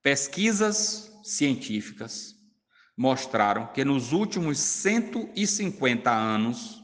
Pesquisas 0.04 1.12
científicas 1.24 2.37
mostraram 2.97 3.67
que 3.67 3.86
nos 3.86 4.12
últimos 4.12 4.57
150 4.57 6.12
anos, 6.12 6.83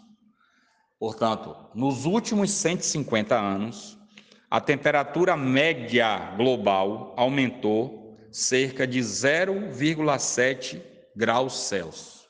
portanto, 1.00 1.56
nos 1.74 2.06
últimos 2.06 2.52
150 2.52 3.36
anos, 3.36 3.98
a 4.50 4.62
temperatura 4.62 5.36
média 5.36 6.36
global 6.38 7.16
aumentou 7.18 8.16
cerca 8.32 8.86
de 8.86 9.00
0,7 9.00 10.80
graus 11.16 11.68
Celsius. 11.68 12.30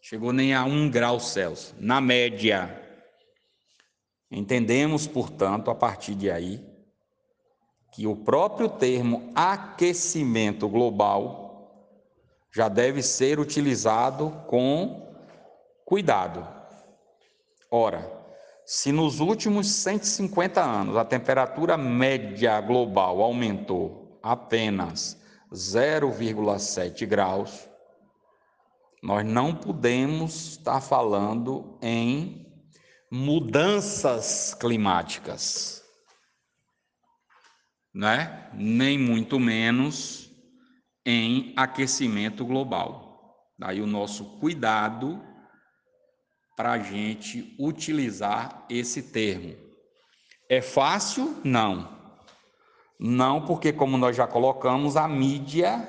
Chegou 0.00 0.32
nem 0.32 0.54
a 0.54 0.64
1 0.64 0.88
grau 0.88 1.20
Celsius, 1.20 1.74
na 1.78 2.00
média. 2.00 2.82
Entendemos, 4.30 5.06
portanto, 5.06 5.70
a 5.70 5.74
partir 5.74 6.14
de 6.14 6.30
aí, 6.30 6.66
que 7.92 8.06
o 8.06 8.16
próprio 8.16 8.70
termo 8.70 9.30
aquecimento 9.34 10.66
global 10.68 11.47
já 12.54 12.68
deve 12.68 13.02
ser 13.02 13.38
utilizado 13.38 14.30
com 14.46 15.14
cuidado. 15.84 16.46
Ora, 17.70 18.10
se 18.64 18.92
nos 18.92 19.20
últimos 19.20 19.68
150 19.68 20.60
anos 20.60 20.96
a 20.96 21.04
temperatura 21.04 21.76
média 21.76 22.60
global 22.60 23.22
aumentou 23.22 24.18
apenas 24.22 25.18
0,7 25.52 27.06
graus, 27.06 27.68
nós 29.02 29.24
não 29.24 29.54
podemos 29.54 30.50
estar 30.50 30.80
falando 30.80 31.78
em 31.80 32.46
mudanças 33.10 34.54
climáticas, 34.54 35.82
né? 37.94 38.50
nem 38.52 38.98
muito 38.98 39.38
menos 39.38 40.27
em 41.10 41.54
aquecimento 41.56 42.44
global. 42.44 43.34
Daí 43.58 43.80
o 43.80 43.86
nosso 43.86 44.38
cuidado 44.38 45.18
para 46.54 46.72
a 46.72 46.78
gente 46.78 47.56
utilizar 47.58 48.66
esse 48.68 49.04
termo. 49.04 49.56
É 50.50 50.60
fácil? 50.60 51.40
Não. 51.42 51.96
Não, 53.00 53.46
porque, 53.46 53.72
como 53.72 53.96
nós 53.96 54.16
já 54.16 54.26
colocamos, 54.26 54.98
a 54.98 55.08
mídia 55.08 55.88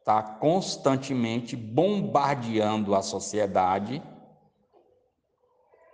está 0.00 0.22
constantemente 0.22 1.56
bombardeando 1.56 2.94
a 2.94 3.00
sociedade 3.00 4.02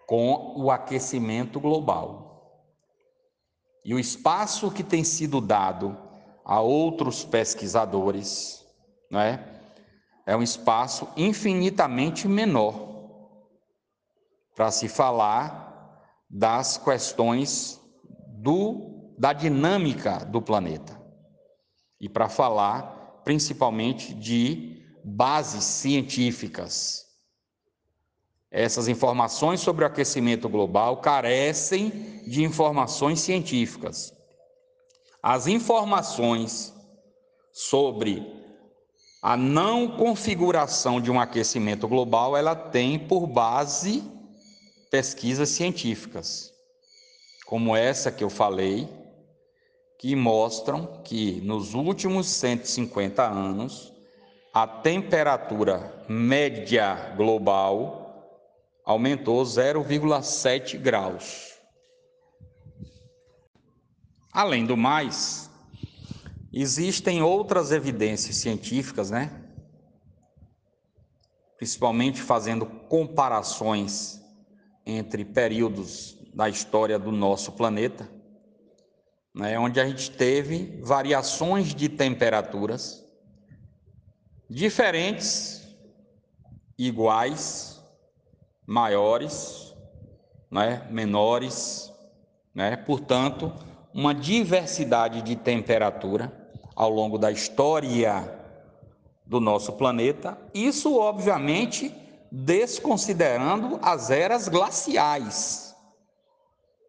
com 0.05 0.55
o 0.57 0.69
aquecimento 0.69 1.61
global. 1.61 2.59
E 3.85 3.95
o 3.95 4.01
espaço 4.01 4.69
que 4.69 4.83
tem 4.83 5.05
sido 5.05 5.41
dado 5.41 5.97
a 6.45 6.61
outros 6.61 7.25
pesquisadores 7.25 8.64
não 9.15 9.21
é? 9.21 9.43
é 10.27 10.37
um 10.37 10.43
espaço 10.43 11.09
infinitamente 11.17 12.27
menor 12.27 12.93
para 14.57 14.71
se 14.73 14.89
falar 14.89 16.03
das 16.29 16.77
questões 16.77 17.81
do 18.43 18.93
da 19.17 19.33
dinâmica 19.33 20.25
do 20.25 20.43
planeta. 20.43 21.01
E 22.01 22.09
para 22.09 22.29
falar 22.29 23.23
principalmente 23.25 24.13
de 24.13 24.83
bases 25.05 25.63
científicas. 25.63 27.05
Essas 28.51 28.89
informações 28.89 29.61
sobre 29.61 29.85
o 29.85 29.87
aquecimento 29.87 30.49
global 30.49 31.01
carecem 31.01 32.23
de 32.27 32.43
informações 32.43 33.21
científicas. 33.21 34.13
As 35.23 35.47
informações 35.47 36.75
sobre 37.53 38.44
a 39.25 39.39
não 39.39 39.89
configuração 39.89 41.01
de 41.01 41.11
um 41.11 41.19
aquecimento 41.19 41.89
global, 41.89 42.37
ela 42.37 42.55
tem 42.55 42.99
por 42.99 43.27
base 43.27 44.05
pesquisas 44.91 45.49
científicas, 45.49 46.53
como 47.47 47.75
essa 47.75 48.13
que 48.13 48.23
eu 48.23 48.29
falei, 48.29 48.87
que 49.99 50.15
mostram 50.15 51.01
que 51.03 51.41
nos 51.41 51.73
últimos 51.73 52.27
150 52.27 53.23
anos 53.23 53.95
a 54.53 54.67
temperatura 54.67 56.05
média 56.07 57.15
global 57.17 58.45
aumentou 58.85 59.43
0,7 59.43 60.77
graus. 60.77 61.55
Além 64.31 64.67
do 64.67 64.77
mais, 64.77 65.49
existem 66.63 67.23
outras 67.23 67.73
evidências 67.73 68.37
científicas, 68.37 69.11
né? 69.11 69.43
Principalmente 71.57 72.21
fazendo 72.21 72.67
comparações 72.67 74.21
entre 74.87 75.25
períodos 75.25 76.17
da 76.35 76.49
história 76.49 76.99
do 76.99 77.11
nosso 77.11 77.53
planeta 77.53 78.09
né, 79.35 79.59
onde 79.59 79.81
a 79.81 79.87
gente 79.87 80.11
teve 80.13 80.79
variações 80.81 81.75
de 81.75 81.89
temperaturas 81.89 83.05
diferentes 84.49 85.67
iguais, 86.79 87.83
maiores, 88.65 89.75
né, 90.51 90.87
menores, 90.91 91.93
né? 92.55 92.77
portanto, 92.77 93.53
uma 93.93 94.15
diversidade 94.15 95.23
de 95.23 95.35
temperatura 95.35 96.33
ao 96.75 96.91
longo 96.91 97.19
da 97.19 97.31
história 97.31 98.41
do 99.25 99.41
nosso 99.41 99.73
planeta. 99.73 100.39
Isso, 100.53 100.97
obviamente, 100.99 101.95
desconsiderando 102.31 103.79
as 103.83 104.11
eras 104.11 104.49
glaciais. 104.49 105.75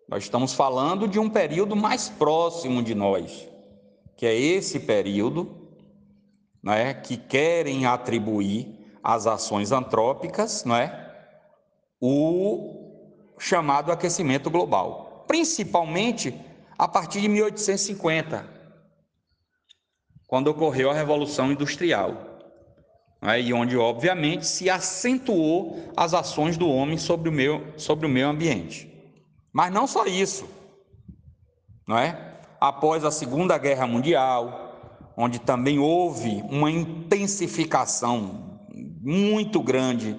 Nós 0.07 0.23
estamos 0.23 0.53
falando 0.53 1.07
de 1.07 1.19
um 1.19 1.29
período 1.29 1.75
mais 1.75 2.09
próximo 2.09 2.81
de 2.83 2.93
nós, 2.93 3.47
que 4.15 4.25
é 4.25 4.35
esse 4.35 4.79
período 4.79 5.65
né, 6.63 6.93
que 6.93 7.17
querem 7.17 7.85
atribuir 7.85 8.97
às 9.03 9.27
ações 9.27 9.71
antrópicas 9.71 10.65
né, 10.65 11.11
o 12.01 12.85
chamado 13.37 13.91
aquecimento 13.91 14.49
global, 14.49 15.25
principalmente 15.27 16.39
a 16.77 16.87
partir 16.87 17.21
de 17.21 17.27
1850, 17.27 18.54
quando 20.27 20.47
ocorreu 20.47 20.89
a 20.89 20.93
Revolução 20.93 21.51
Industrial, 21.51 22.13
né, 23.21 23.41
e 23.41 23.53
onde, 23.53 23.77
obviamente, 23.77 24.45
se 24.47 24.69
acentuou 24.69 25.91
as 25.95 26.13
ações 26.13 26.57
do 26.57 26.69
homem 26.69 26.97
sobre 26.97 27.29
o 27.29 27.31
meio, 27.31 27.73
sobre 27.77 28.05
o 28.05 28.09
meio 28.09 28.27
ambiente. 28.27 28.91
Mas 29.53 29.71
não 29.71 29.87
só 29.87 30.05
isso, 30.05 30.47
não 31.87 31.97
é? 31.97 32.33
Após 32.59 33.03
a 33.05 33.11
Segunda 33.11 33.57
Guerra 33.57 33.87
Mundial, 33.87 35.11
onde 35.15 35.39
também 35.39 35.79
houve 35.79 36.43
uma 36.49 36.69
intensificação 36.69 38.59
muito 39.01 39.61
grande 39.61 40.17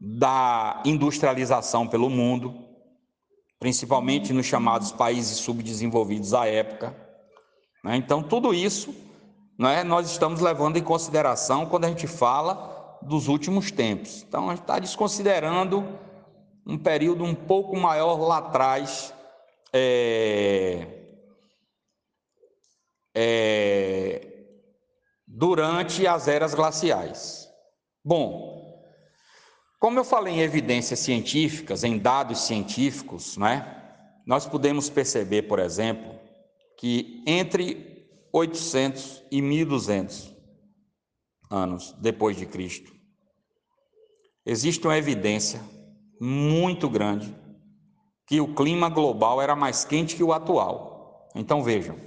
da 0.00 0.82
industrialização 0.84 1.86
pelo 1.86 2.10
mundo, 2.10 2.54
principalmente 3.58 4.32
nos 4.32 4.46
chamados 4.46 4.92
países 4.92 5.38
subdesenvolvidos 5.38 6.34
à 6.34 6.46
época. 6.46 6.94
Né? 7.82 7.96
Então, 7.96 8.22
tudo 8.22 8.52
isso 8.52 8.94
né, 9.58 9.82
nós 9.82 10.10
estamos 10.10 10.40
levando 10.40 10.76
em 10.76 10.82
consideração 10.82 11.66
quando 11.66 11.86
a 11.86 11.88
gente 11.88 12.06
fala 12.06 12.98
dos 13.02 13.28
últimos 13.28 13.70
tempos. 13.70 14.22
Então, 14.22 14.46
a 14.46 14.50
gente 14.50 14.62
está 14.62 14.78
desconsiderando 14.78 15.86
um 16.66 16.76
período 16.76 17.24
um 17.24 17.34
pouco 17.34 17.76
maior 17.76 18.18
lá 18.20 18.38
atrás, 18.38 19.14
é, 19.72 20.86
é, 23.14 24.26
durante 25.26 26.06
as 26.06 26.28
eras 26.28 26.54
glaciais. 26.54 27.48
Bom, 28.04 28.82
como 29.78 29.98
eu 29.98 30.04
falei 30.04 30.34
em 30.34 30.40
evidências 30.40 30.98
científicas, 30.98 31.84
em 31.84 31.98
dados 31.98 32.40
científicos, 32.40 33.36
né, 33.36 33.74
nós 34.26 34.44
podemos 34.44 34.90
perceber, 34.90 35.42
por 35.42 35.58
exemplo, 35.60 36.18
que 36.76 37.22
entre 37.26 37.95
800 38.36 39.24
e 39.30 39.40
1200 39.40 40.36
anos 41.50 41.94
depois 41.98 42.36
de 42.36 42.44
Cristo, 42.44 42.92
existe 44.44 44.86
uma 44.86 44.98
evidência 44.98 45.58
muito 46.20 46.86
grande 46.90 47.34
que 48.26 48.38
o 48.38 48.54
clima 48.54 48.90
global 48.90 49.40
era 49.40 49.56
mais 49.56 49.86
quente 49.86 50.14
que 50.14 50.22
o 50.22 50.34
atual. 50.34 51.30
Então 51.34 51.62
vejam, 51.62 51.98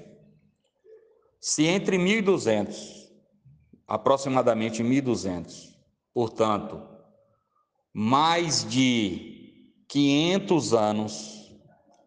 se 1.42 1.66
entre 1.66 1.98
1200, 1.98 3.10
aproximadamente 3.88 4.84
1200, 4.84 5.76
portanto, 6.14 6.80
mais 7.92 8.64
de 8.70 9.74
500 9.88 10.74
anos 10.76 11.52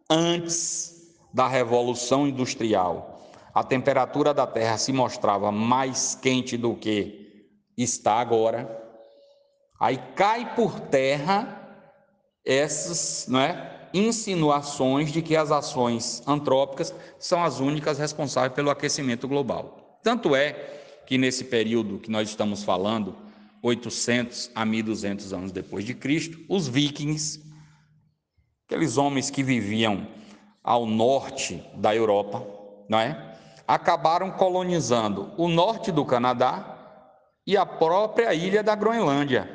antes 0.08 1.12
da 1.34 1.48
Revolução 1.48 2.28
Industrial, 2.28 3.11
a 3.54 3.62
temperatura 3.62 4.32
da 4.32 4.46
Terra 4.46 4.78
se 4.78 4.92
mostrava 4.92 5.52
mais 5.52 6.14
quente 6.14 6.56
do 6.56 6.74
que 6.74 7.50
está 7.76 8.14
agora, 8.14 8.80
aí 9.78 9.98
cai 10.14 10.54
por 10.54 10.78
terra 10.80 11.58
essas 12.44 13.26
não 13.28 13.40
é, 13.40 13.88
insinuações 13.94 15.12
de 15.12 15.22
que 15.22 15.36
as 15.36 15.50
ações 15.50 16.22
antrópicas 16.26 16.94
são 17.18 17.42
as 17.42 17.60
únicas 17.60 17.98
responsáveis 17.98 18.54
pelo 18.54 18.70
aquecimento 18.70 19.28
global. 19.28 20.00
Tanto 20.02 20.34
é 20.34 20.52
que 21.06 21.18
nesse 21.18 21.44
período 21.44 21.98
que 21.98 22.10
nós 22.10 22.28
estamos 22.28 22.64
falando, 22.64 23.16
800 23.62 24.50
a 24.54 24.64
1200 24.64 25.32
anos 25.32 25.52
depois 25.52 25.84
de 25.84 25.94
Cristo, 25.94 26.38
os 26.48 26.66
vikings, 26.66 27.40
aqueles 28.66 28.96
homens 28.96 29.30
que 29.30 29.42
viviam 29.42 30.06
ao 30.64 30.86
norte 30.86 31.62
da 31.76 31.94
Europa, 31.94 32.44
não 32.88 32.98
é? 32.98 33.31
Acabaram 33.66 34.30
colonizando 34.30 35.32
o 35.36 35.48
norte 35.48 35.90
do 35.92 36.04
Canadá 36.04 36.76
e 37.46 37.56
a 37.56 37.64
própria 37.64 38.32
ilha 38.34 38.62
da 38.62 38.74
Groenlândia. 38.74 39.48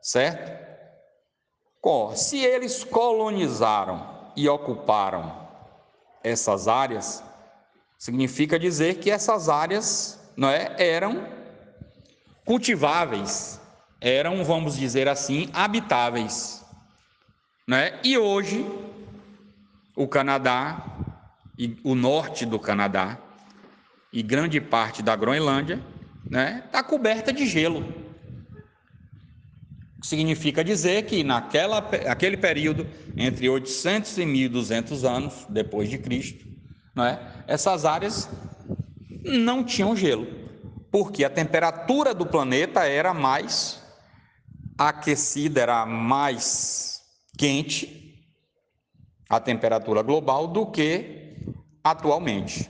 Certo? 0.00 0.64
Se 2.14 2.38
eles 2.38 2.82
colonizaram 2.82 4.30
e 4.34 4.48
ocuparam 4.48 5.44
essas 6.22 6.66
áreas, 6.66 7.22
significa 7.98 8.58
dizer 8.58 8.96
que 8.96 9.10
essas 9.10 9.50
áreas 9.50 10.18
não 10.36 10.48
é, 10.48 10.74
eram 10.78 11.26
cultiváveis, 12.44 13.60
eram, 14.00 14.44
vamos 14.44 14.76
dizer 14.76 15.08
assim, 15.08 15.50
habitáveis. 15.52 16.64
Né? 17.66 17.98
E 18.02 18.18
hoje, 18.18 18.66
o 19.96 20.08
Canadá, 20.08 20.82
e 21.58 21.78
o 21.84 21.94
norte 21.94 22.44
do 22.44 22.58
Canadá, 22.58 23.18
e 24.12 24.22
grande 24.22 24.60
parte 24.60 25.02
da 25.02 25.16
Groenlândia, 25.16 25.82
está 26.24 26.30
né, 26.30 26.64
tá 26.70 26.82
coberta 26.82 27.32
de 27.32 27.46
gelo. 27.46 27.84
Significa 30.02 30.62
dizer 30.62 31.04
que 31.06 31.24
naquela, 31.24 31.78
aquele 32.08 32.36
período, 32.36 32.86
entre 33.16 33.48
800 33.48 34.18
e 34.18 34.26
1200 34.26 35.04
anos 35.04 35.46
depois 35.48 35.88
de 35.88 35.98
Cristo, 35.98 36.46
não 36.94 37.04
é? 37.04 37.44
essas 37.46 37.84
áreas 37.84 38.28
não 39.24 39.64
tinham 39.64 39.96
gelo, 39.96 40.26
porque 40.90 41.24
a 41.24 41.30
temperatura 41.30 42.14
do 42.14 42.26
planeta 42.26 42.84
era 42.84 43.14
mais 43.14 43.82
aquecida, 44.76 45.60
era 45.60 45.86
mais 45.86 47.00
quente, 47.38 48.04
a 49.28 49.40
temperatura 49.40 50.02
global, 50.02 50.46
do 50.46 50.66
que 50.66 51.23
atualmente. 51.84 52.68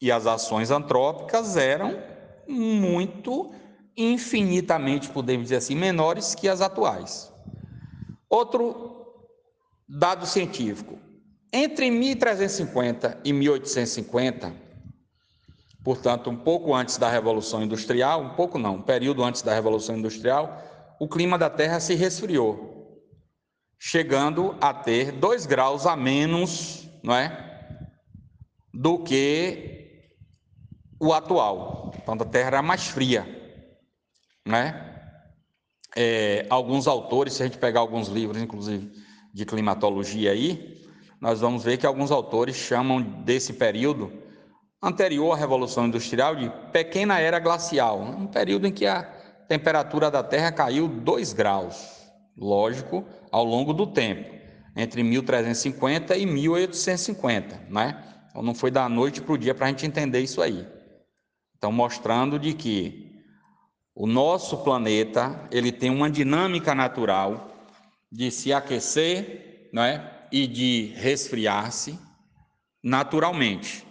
E 0.00 0.12
as 0.12 0.26
ações 0.26 0.70
antrópicas 0.70 1.56
eram 1.56 2.00
muito 2.48 3.52
infinitamente, 3.96 5.08
podemos 5.08 5.44
dizer 5.44 5.56
assim, 5.56 5.74
menores 5.74 6.34
que 6.34 6.48
as 6.48 6.60
atuais. 6.60 7.32
Outro 8.28 9.14
dado 9.88 10.26
científico: 10.26 10.98
entre 11.52 11.90
1350 11.90 13.20
e 13.24 13.32
1850, 13.32 14.52
portanto, 15.82 16.30
um 16.30 16.36
pouco 16.36 16.74
antes 16.74 16.96
da 16.96 17.08
Revolução 17.08 17.62
Industrial, 17.62 18.20
um 18.20 18.30
pouco 18.30 18.58
não, 18.58 18.76
um 18.76 18.82
período 18.82 19.22
antes 19.22 19.42
da 19.42 19.54
Revolução 19.54 19.96
Industrial, 19.96 20.62
o 21.00 21.08
clima 21.08 21.38
da 21.38 21.50
Terra 21.50 21.80
se 21.80 21.94
resfriou, 21.94 23.00
chegando 23.78 24.56
a 24.60 24.72
ter 24.74 25.12
2 25.12 25.46
graus 25.46 25.86
a 25.86 25.96
menos, 25.96 26.88
não 27.02 27.14
é? 27.14 27.43
Do 28.74 28.98
que 28.98 30.10
o 31.00 31.12
atual. 31.12 31.92
Então, 31.96 32.14
a 32.14 32.24
Terra 32.24 32.48
era 32.48 32.62
mais 32.62 32.88
fria 32.88 33.42
né? 34.46 34.90
É, 35.96 36.46
alguns 36.50 36.86
autores, 36.86 37.34
se 37.34 37.42
a 37.42 37.46
gente 37.46 37.58
pegar 37.58 37.80
alguns 37.80 38.08
livros, 38.08 38.42
inclusive 38.42 38.90
de 39.32 39.44
climatologia 39.44 40.32
aí, 40.32 40.82
nós 41.20 41.40
vamos 41.40 41.64
ver 41.64 41.78
que 41.78 41.86
alguns 41.86 42.10
autores 42.10 42.56
chamam 42.56 43.00
desse 43.00 43.52
período 43.54 44.12
anterior 44.82 45.32
à 45.32 45.36
Revolução 45.36 45.86
Industrial 45.86 46.36
de 46.36 46.50
pequena 46.72 47.18
era 47.18 47.38
glacial, 47.38 48.00
um 48.00 48.26
período 48.26 48.66
em 48.66 48.72
que 48.72 48.86
a 48.86 49.02
temperatura 49.48 50.10
da 50.10 50.22
Terra 50.22 50.52
caiu 50.52 50.88
2 50.88 51.32
graus, 51.32 52.02
lógico, 52.36 53.04
ao 53.30 53.44
longo 53.44 53.72
do 53.72 53.86
tempo, 53.86 54.34
entre 54.76 55.02
1350 55.02 56.16
e 56.16 56.26
1850, 56.26 57.62
né? 57.70 58.02
Então 58.34 58.42
não 58.42 58.52
foi 58.52 58.68
da 58.68 58.88
noite 58.88 59.20
para 59.20 59.32
o 59.32 59.38
dia 59.38 59.54
para 59.54 59.66
a 59.66 59.68
gente 59.68 59.86
entender 59.86 60.18
isso 60.18 60.42
aí. 60.42 60.66
Então 61.56 61.70
mostrando 61.70 62.36
de 62.36 62.52
que 62.52 63.22
o 63.94 64.08
nosso 64.08 64.64
planeta, 64.64 65.48
ele 65.52 65.70
tem 65.70 65.88
uma 65.88 66.10
dinâmica 66.10 66.74
natural 66.74 67.68
de 68.10 68.32
se 68.32 68.52
aquecer, 68.52 69.70
né, 69.72 70.10
e 70.32 70.48
de 70.48 70.92
resfriar-se 70.96 71.96
naturalmente. 72.82 73.86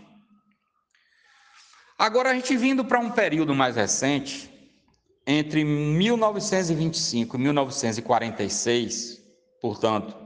Agora 1.98 2.32
a 2.32 2.34
gente 2.34 2.58
vindo 2.58 2.84
para 2.84 3.00
um 3.00 3.12
período 3.12 3.56
mais 3.56 3.78
recente, 3.78 4.52
entre 5.26 5.64
1925 5.64 7.38
e 7.38 7.40
1946, 7.40 9.24
portanto, 9.62 10.18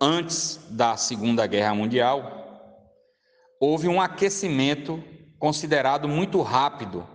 antes 0.00 0.58
da 0.70 0.96
Segunda 0.96 1.46
Guerra 1.46 1.72
Mundial, 1.72 2.39
houve 3.60 3.86
um 3.86 4.00
aquecimento 4.00 5.00
considerado 5.38 6.08
muito 6.08 6.40
rápido 6.40 7.06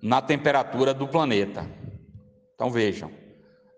na 0.00 0.22
temperatura 0.22 0.94
do 0.94 1.08
planeta. 1.08 1.68
Então 2.54 2.70
vejam, 2.70 3.10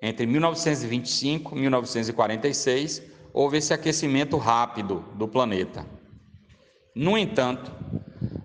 entre 0.03 0.27
1925 0.27 1.57
e 1.57 1.61
1946 1.61 3.03
houve 3.33 3.57
esse 3.57 3.73
aquecimento 3.73 4.37
rápido 4.37 5.03
do 5.15 5.27
planeta. 5.27 5.87
No 6.95 7.17
entanto, 7.17 7.73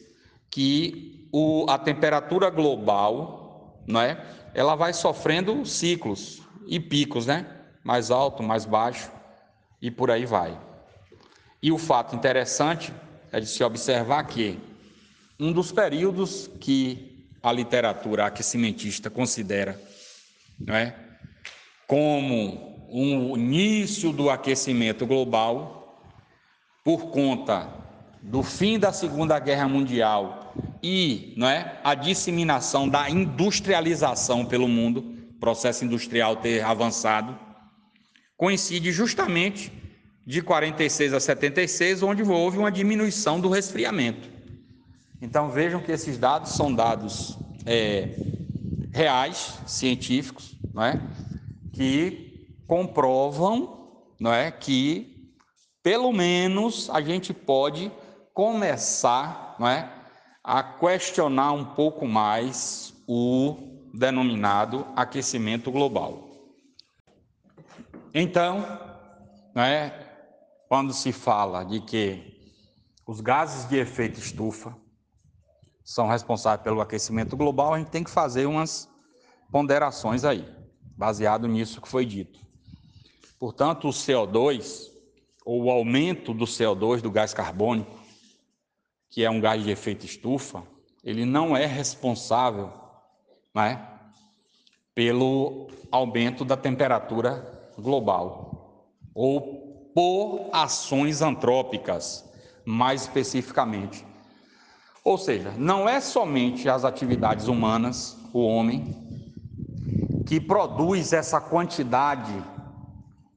que 0.49 1.27
o, 1.31 1.65
a 1.69 1.77
temperatura 1.77 2.49
global, 2.49 3.81
não 3.87 4.01
é, 4.01 4.23
ela 4.53 4.75
vai 4.75 4.93
sofrendo 4.93 5.65
ciclos 5.65 6.41
e 6.65 6.79
picos, 6.79 7.25
né? 7.25 7.45
Mais 7.83 8.11
alto, 8.11 8.43
mais 8.43 8.65
baixo 8.65 9.11
e 9.81 9.89
por 9.89 10.11
aí 10.11 10.25
vai. 10.25 10.59
E 11.61 11.71
o 11.71 11.77
fato 11.77 12.15
interessante 12.15 12.93
é 13.31 13.39
de 13.39 13.47
se 13.47 13.63
observar 13.63 14.23
que 14.23 14.59
um 15.39 15.51
dos 15.51 15.71
períodos 15.71 16.49
que 16.59 17.27
a 17.41 17.51
literatura 17.51 18.25
aquecimentista 18.25 19.09
considera 19.09 19.79
não 20.59 20.75
é, 20.75 20.95
como 21.85 22.76
um 22.89 23.37
início 23.37 24.11
do 24.11 24.29
aquecimento 24.29 25.05
global, 25.05 26.01
por 26.83 27.07
conta 27.07 27.69
do 28.21 28.41
fim 28.41 28.79
da 28.79 28.91
Segunda 28.91 29.39
Guerra 29.39 29.67
Mundial 29.67 30.53
e 30.81 31.33
não 31.37 31.47
é, 31.47 31.79
a 31.83 31.93
disseminação 31.95 32.87
da 32.87 33.09
industrialização 33.09 34.45
pelo 34.45 34.67
mundo, 34.67 35.15
processo 35.39 35.85
industrial 35.85 36.37
ter 36.37 36.63
avançado, 36.63 37.37
coincide 38.35 38.91
justamente 38.91 39.71
de 40.25 40.41
46 40.41 41.13
a 41.13 41.19
76, 41.19 42.03
onde 42.03 42.23
houve 42.23 42.57
uma 42.57 42.71
diminuição 42.71 43.39
do 43.39 43.49
resfriamento. 43.49 44.29
Então 45.21 45.49
vejam 45.49 45.81
que 45.81 45.91
esses 45.91 46.17
dados 46.17 46.51
são 46.51 46.73
dados 46.73 47.37
é, 47.65 48.09
reais, 48.91 49.57
científicos, 49.65 50.55
não 50.73 50.83
é? 50.83 51.01
que 51.77 52.26
comprovam 52.67 53.77
não 54.19 54.33
é? 54.33 54.51
que, 54.51 55.33
pelo 55.81 56.11
menos, 56.11 56.89
a 56.89 57.01
gente 57.01 57.33
pode 57.33 57.91
começar 58.33 59.55
não 59.59 59.67
é? 59.67 59.91
a 60.43 60.63
questionar 60.63 61.51
um 61.53 61.65
pouco 61.65 62.07
mais 62.07 62.93
o 63.07 63.55
denominado 63.93 64.85
aquecimento 64.95 65.71
global. 65.71 66.27
Então, 68.13 68.65
não 69.53 69.63
é? 69.63 70.05
quando 70.67 70.93
se 70.93 71.11
fala 71.11 71.63
de 71.63 71.79
que 71.79 72.35
os 73.05 73.21
gases 73.21 73.67
de 73.69 73.77
efeito 73.77 74.19
estufa 74.19 74.75
são 75.83 76.07
responsáveis 76.07 76.63
pelo 76.63 76.81
aquecimento 76.81 77.37
global, 77.37 77.73
a 77.73 77.77
gente 77.77 77.89
tem 77.89 78.03
que 78.03 78.09
fazer 78.09 78.45
umas 78.45 78.89
ponderações 79.49 80.25
aí, 80.25 80.45
baseado 80.97 81.47
nisso 81.47 81.81
que 81.81 81.87
foi 81.87 82.05
dito. 82.05 82.46
Portanto, 83.39 83.87
o 83.87 83.91
CO2, 83.91 84.91
ou 85.45 85.63
o 85.63 85.71
aumento 85.71 86.33
do 86.33 86.45
CO2, 86.45 87.01
do 87.01 87.11
gás 87.11 87.33
carbônico, 87.33 87.97
que 89.09 89.23
é 89.23 89.29
um 89.29 89.39
gás 89.39 89.63
de 89.63 89.69
efeito 89.69 90.05
estufa, 90.05 90.63
ele 91.03 91.25
não 91.25 91.55
é 91.55 91.65
responsável 91.65 92.71
não 93.57 93.63
é, 93.63 93.81
pelo 94.93 95.67
aumento 95.91 96.45
da 96.45 96.55
temperatura 96.55 97.71
global, 97.77 98.91
ou 99.15 99.89
por 99.95 100.49
ações 100.51 101.23
antrópicas, 101.23 102.23
mais 102.63 103.01
especificamente. 103.01 104.05
Ou 105.03 105.17
seja, 105.17 105.51
não 105.57 105.89
é 105.89 105.99
somente 105.99 106.69
as 106.69 106.85
atividades 106.85 107.47
humanas, 107.47 108.15
o 108.31 108.41
homem, 108.41 108.95
que 110.27 110.39
produz 110.39 111.13
essa 111.13 111.41
quantidade 111.41 112.33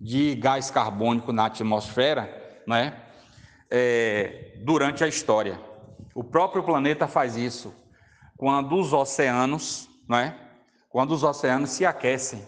de 0.01 0.35
gás 0.35 0.71
carbônico 0.71 1.33
na 1.33 1.47
atmosfera, 1.47 2.63
né, 2.67 2.97
é, 3.71 4.55
durante 4.65 5.05
a 5.05 5.09
história. 5.09 5.61
O 6.15 6.25
próprio 6.25 6.63
planeta 6.63 7.07
faz 7.07 7.37
isso 7.37 7.75
quando 8.37 8.77
os 8.77 8.93
oceanos, 8.93 9.89
né, 10.09 10.35
quando 10.89 11.13
os 11.13 11.23
oceanos 11.23 11.71
se 11.71 11.85
aquecem. 11.85 12.43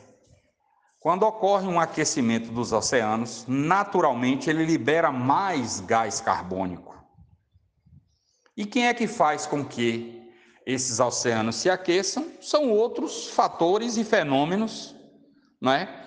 Quando 0.98 1.24
ocorre 1.24 1.66
um 1.66 1.80
aquecimento 1.80 2.50
dos 2.52 2.72
oceanos, 2.72 3.44
naturalmente 3.48 4.48
ele 4.48 4.64
libera 4.64 5.10
mais 5.10 5.80
gás 5.80 6.20
carbônico. 6.20 6.92
E 8.56 8.64
quem 8.64 8.86
é 8.86 8.94
que 8.94 9.06
faz 9.06 9.44
com 9.44 9.64
que 9.64 10.30
esses 10.64 11.00
oceanos 11.00 11.56
se 11.56 11.68
aqueçam? 11.68 12.30
São 12.40 12.70
outros 12.70 13.28
fatores 13.30 13.96
e 13.96 14.04
fenômenos, 14.04 14.94
não 15.60 15.72
é? 15.72 16.01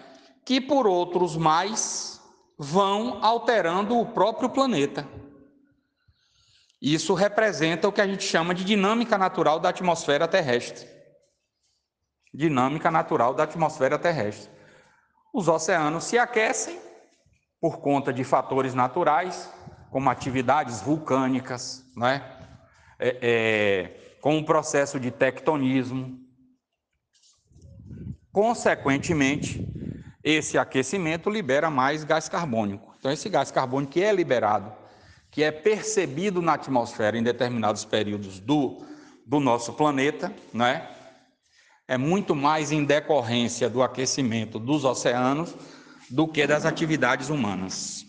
Que 0.45 0.61
por 0.61 0.85
outros 0.85 1.35
mais 1.35 2.21
vão 2.57 3.23
alterando 3.23 3.99
o 3.99 4.05
próprio 4.05 4.49
planeta. 4.49 5.07
Isso 6.81 7.13
representa 7.13 7.87
o 7.87 7.91
que 7.91 8.01
a 8.01 8.07
gente 8.07 8.23
chama 8.23 8.53
de 8.53 8.63
dinâmica 8.63 9.17
natural 9.17 9.59
da 9.59 9.69
atmosfera 9.69 10.27
terrestre. 10.27 10.87
Dinâmica 12.33 12.91
natural 12.91 13.33
da 13.33 13.43
atmosfera 13.43 13.97
terrestre. 13.97 14.51
Os 15.33 15.47
oceanos 15.47 16.03
se 16.03 16.17
aquecem 16.17 16.79
por 17.59 17.79
conta 17.79 18.13
de 18.13 18.23
fatores 18.23 18.73
naturais, 18.73 19.51
como 19.89 20.09
atividades 20.09 20.81
vulcânicas, 20.81 21.83
né? 21.95 22.37
É, 22.99 23.17
é, 23.21 24.17
com 24.21 24.37
o 24.37 24.45
processo 24.45 24.99
de 24.99 25.09
tectonismo. 25.09 26.19
Consequentemente, 28.31 29.65
esse 30.25 30.57
aquecimento 30.57 31.29
libera 31.29 31.69
mais 31.69 32.03
gás 32.03 32.27
carbônico. 32.27 32.95
Então, 32.97 33.11
esse 33.11 33.29
gás 33.29 33.51
carbônico 33.51 33.93
que 33.93 34.01
é 34.01 34.11
liberado, 34.11 34.73
que 35.29 35.43
é 35.43 35.51
percebido 35.51 36.41
na 36.41 36.53
atmosfera 36.53 37.15
em 37.15 37.21
determinados 37.21 37.85
períodos 37.85 38.39
do, 38.39 38.83
do 39.23 39.39
nosso 39.39 39.73
planeta, 39.73 40.33
né? 40.51 40.89
é 41.87 41.95
muito 41.95 42.33
mais 42.33 42.71
em 42.71 42.83
decorrência 42.83 43.69
do 43.69 43.83
aquecimento 43.83 44.57
dos 44.57 44.83
oceanos 44.83 45.55
do 46.09 46.27
que 46.27 46.47
das 46.47 46.65
atividades 46.65 47.29
humanas. 47.29 48.03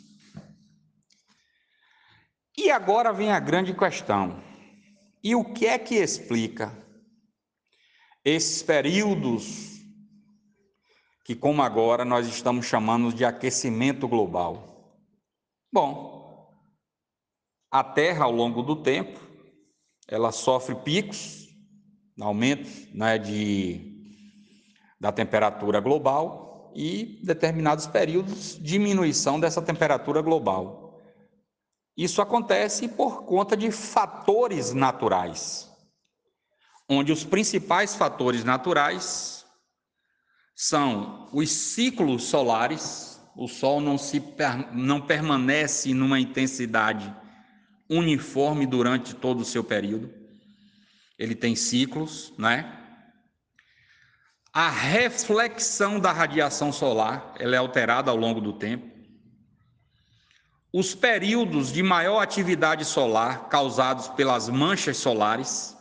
E 2.57 2.70
agora 2.70 3.12
vem 3.12 3.31
a 3.31 3.38
grande 3.38 3.74
questão: 3.74 4.42
e 5.22 5.35
o 5.35 5.44
que 5.44 5.66
é 5.66 5.79
que 5.79 5.96
explica 5.96 6.72
esses 8.24 8.62
períodos 8.62 9.76
que, 11.27 11.35
como 11.35 11.61
agora, 11.61 12.05
nós 12.05 12.29
estamos 12.29 12.67
chamando 12.67 13.12
de 13.12 13.25
aquecimento 13.25 14.07
global? 14.07 14.95
Bom, 15.73 16.49
a 17.69 17.83
Terra, 17.83 18.27
ao 18.27 18.31
longo 18.31 18.62
do 18.62 18.77
tempo, 18.77 19.19
ela 20.07 20.31
sofre 20.31 20.77
picos 20.77 21.49
aumento 22.21 22.71
né, 22.95 23.19
de, 23.19 24.23
da 25.01 25.11
temperatura 25.11 25.81
global 25.81 26.73
e 26.77 27.21
determinados 27.25 27.89
períodos 27.89 28.57
diminuição 28.62 29.41
dessa 29.41 29.61
temperatura 29.61 30.23
global. 30.23 31.03
Isso 31.97 32.23
acontece 32.23 32.87
por 32.87 33.25
conta 33.25 33.57
de 33.57 33.73
fatores 33.73 34.73
naturais, 34.73 35.69
onde 36.89 37.11
os 37.11 37.25
principais 37.25 37.97
fatores 37.97 38.45
naturais 38.45 39.36
são 40.57 41.29
os 41.33 41.49
ciclos 41.51 42.25
solares, 42.25 43.21
o 43.37 43.47
Sol 43.47 43.81
não, 43.81 43.97
se, 43.97 44.21
não 44.73 45.01
permanece 45.01 45.95
numa 45.95 46.19
intensidade 46.19 47.14
uniforme 47.88 48.66
durante 48.66 49.14
todo 49.14 49.42
o 49.42 49.45
seu 49.45 49.62
período 49.62 50.27
ele 51.19 51.35
tem 51.35 51.57
ciclos, 51.57 52.33
né? 52.38 52.83
A 54.53 54.71
reflexão 54.71 56.01
da 56.01 56.12
radiação 56.12 56.73
solar, 56.73 57.35
ela 57.38 57.55
é 57.55 57.59
alterada 57.59 58.11
ao 58.11 58.16
longo 58.16 58.40
do 58.40 58.53
tempo. 58.53 58.95
os 60.73 60.95
períodos 60.95 61.73
de 61.73 61.83
maior 61.83 62.21
atividade 62.21 62.85
solar 62.85 63.49
causados 63.49 64.09
pelas 64.09 64.51
manchas 64.51 64.99
solares, 64.99 65.75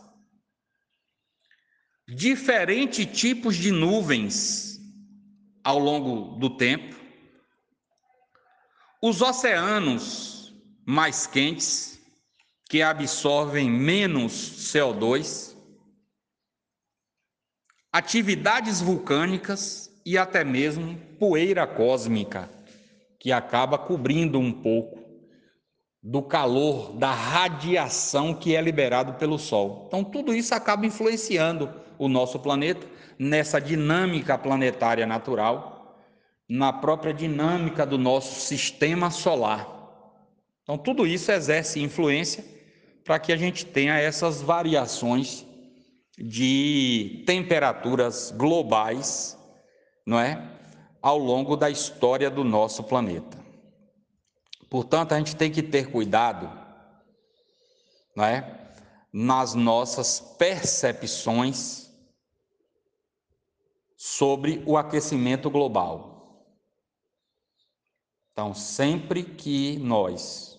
diferentes 2.08 3.04
tipos 3.04 3.56
de 3.56 3.70
nuvens 3.70 4.65
ao 5.66 5.80
longo 5.80 6.38
do 6.38 6.48
tempo, 6.48 6.94
os 9.02 9.20
oceanos 9.20 10.54
mais 10.86 11.26
quentes, 11.26 12.00
que 12.70 12.82
absorvem 12.82 13.68
menos 13.68 14.32
CO2, 14.72 15.56
atividades 17.92 18.80
vulcânicas 18.80 19.90
e 20.04 20.16
até 20.16 20.44
mesmo 20.44 20.96
poeira 21.18 21.66
cósmica, 21.66 22.48
que 23.18 23.32
acaba 23.32 23.76
cobrindo 23.76 24.38
um 24.38 24.52
pouco 24.52 25.04
do 26.00 26.22
calor, 26.22 26.92
da 26.92 27.12
radiação 27.12 28.32
que 28.32 28.54
é 28.54 28.62
liberado 28.62 29.14
pelo 29.14 29.36
Sol. 29.36 29.86
Então, 29.88 30.04
tudo 30.04 30.32
isso 30.32 30.54
acaba 30.54 30.86
influenciando 30.86 31.68
o 31.98 32.08
nosso 32.08 32.38
planeta 32.38 32.86
nessa 33.18 33.60
dinâmica 33.60 34.36
planetária 34.36 35.06
natural, 35.06 35.98
na 36.48 36.72
própria 36.72 37.12
dinâmica 37.12 37.84
do 37.84 37.98
nosso 37.98 38.40
sistema 38.40 39.10
solar. 39.10 39.68
Então, 40.62 40.78
tudo 40.78 41.06
isso 41.06 41.30
exerce 41.32 41.80
influência 41.80 42.44
para 43.04 43.18
que 43.18 43.32
a 43.32 43.36
gente 43.36 43.64
tenha 43.64 43.98
essas 43.98 44.42
variações 44.42 45.46
de 46.18 47.22
temperaturas 47.26 48.32
globais, 48.36 49.38
não 50.06 50.18
é? 50.18 50.42
Ao 51.02 51.18
longo 51.18 51.56
da 51.56 51.70
história 51.70 52.30
do 52.30 52.42
nosso 52.42 52.82
planeta. 52.82 53.38
Portanto, 54.68 55.12
a 55.12 55.18
gente 55.18 55.36
tem 55.36 55.50
que 55.50 55.62
ter 55.62 55.90
cuidado, 55.90 56.50
não 58.16 58.24
é? 58.24 58.72
Nas 59.12 59.54
nossas 59.54 60.18
percepções 60.36 61.85
sobre 63.96 64.62
o 64.66 64.76
aquecimento 64.76 65.50
global. 65.50 66.44
Então, 68.32 68.52
sempre 68.52 69.22
que 69.22 69.78
nós 69.78 70.58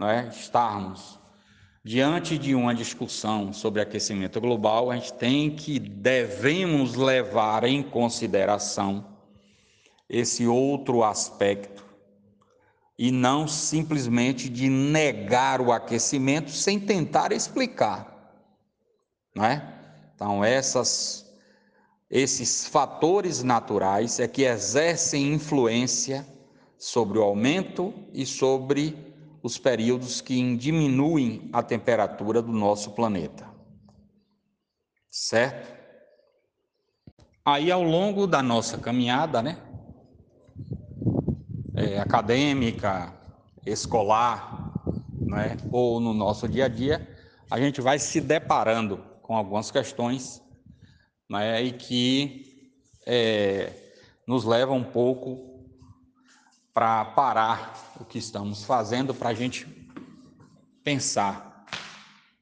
é, 0.00 0.28
estarmos 0.28 1.18
diante 1.84 2.36
de 2.38 2.54
uma 2.54 2.74
discussão 2.74 3.52
sobre 3.52 3.80
aquecimento 3.80 4.40
global, 4.40 4.90
a 4.90 4.96
gente 4.96 5.12
tem 5.14 5.54
que 5.54 5.78
devemos 5.78 6.94
levar 6.94 7.64
em 7.64 7.82
consideração 7.82 9.16
esse 10.08 10.46
outro 10.46 11.02
aspecto 11.02 11.84
e 12.98 13.10
não 13.10 13.46
simplesmente 13.46 14.48
de 14.48 14.68
negar 14.68 15.60
o 15.60 15.72
aquecimento 15.72 16.50
sem 16.50 16.78
tentar 16.78 17.32
explicar, 17.32 18.34
não 19.34 19.44
é? 19.44 19.74
Então 20.14 20.44
essas 20.44 21.25
esses 22.10 22.66
fatores 22.66 23.42
naturais 23.42 24.20
é 24.20 24.28
que 24.28 24.42
exercem 24.42 25.32
influência 25.32 26.26
sobre 26.78 27.18
o 27.18 27.22
aumento 27.22 27.92
e 28.12 28.24
sobre 28.24 29.14
os 29.42 29.58
períodos 29.58 30.20
que 30.20 30.56
diminuem 30.56 31.48
a 31.52 31.62
temperatura 31.62 32.40
do 32.40 32.52
nosso 32.52 32.92
planeta. 32.92 33.46
Certo? 35.10 35.74
Aí, 37.44 37.70
ao 37.70 37.82
longo 37.82 38.26
da 38.26 38.42
nossa 38.42 38.76
caminhada, 38.76 39.40
né? 39.40 39.58
É, 41.74 41.98
acadêmica, 41.98 43.12
escolar, 43.64 44.72
né? 45.20 45.56
ou 45.70 46.00
no 46.00 46.12
nosso 46.12 46.48
dia 46.48 46.64
a 46.64 46.68
dia, 46.68 47.16
a 47.50 47.60
gente 47.60 47.80
vai 47.80 47.98
se 47.98 48.20
deparando 48.20 48.98
com 49.22 49.36
algumas 49.36 49.70
questões 49.70 50.42
né? 51.28 51.62
e 51.62 51.72
que 51.72 52.72
é, 53.06 53.72
nos 54.26 54.44
levam 54.44 54.78
um 54.78 54.84
pouco 54.84 55.64
para 56.74 57.04
parar 57.04 57.96
o 58.00 58.04
que 58.04 58.18
estamos 58.18 58.64
fazendo, 58.64 59.14
para 59.14 59.30
a 59.30 59.34
gente 59.34 59.66
pensar 60.84 61.66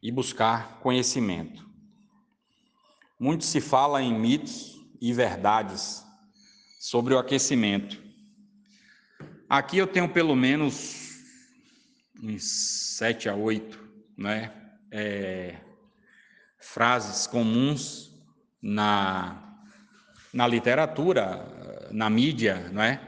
e 0.03 0.11
buscar 0.11 0.81
conhecimento. 0.81 1.65
Muito 3.19 3.45
se 3.45 3.61
fala 3.61 4.03
em 4.03 4.13
mitos 4.19 4.81
e 5.01 5.13
verdades 5.13 6.05
sobre 6.81 7.15
o 7.15 7.19
aquecimento. 7.19 8.03
Aqui 9.49 9.79
eu 9.79 9.87
tenho 9.87 10.09
pelo 10.09 10.35
menos 10.35 11.05
uns 12.23 12.45
sete 12.45 13.29
a 13.29 13.35
oito 13.35 13.79
né, 14.17 14.53
é, 14.91 15.57
frases 16.59 17.27
comuns 17.27 18.14
na, 18.65 19.37
na 20.33 20.47
literatura, 20.47 21.89
na 21.93 22.09
mídia, 22.09 22.71
não 22.73 22.83
é? 22.83 22.99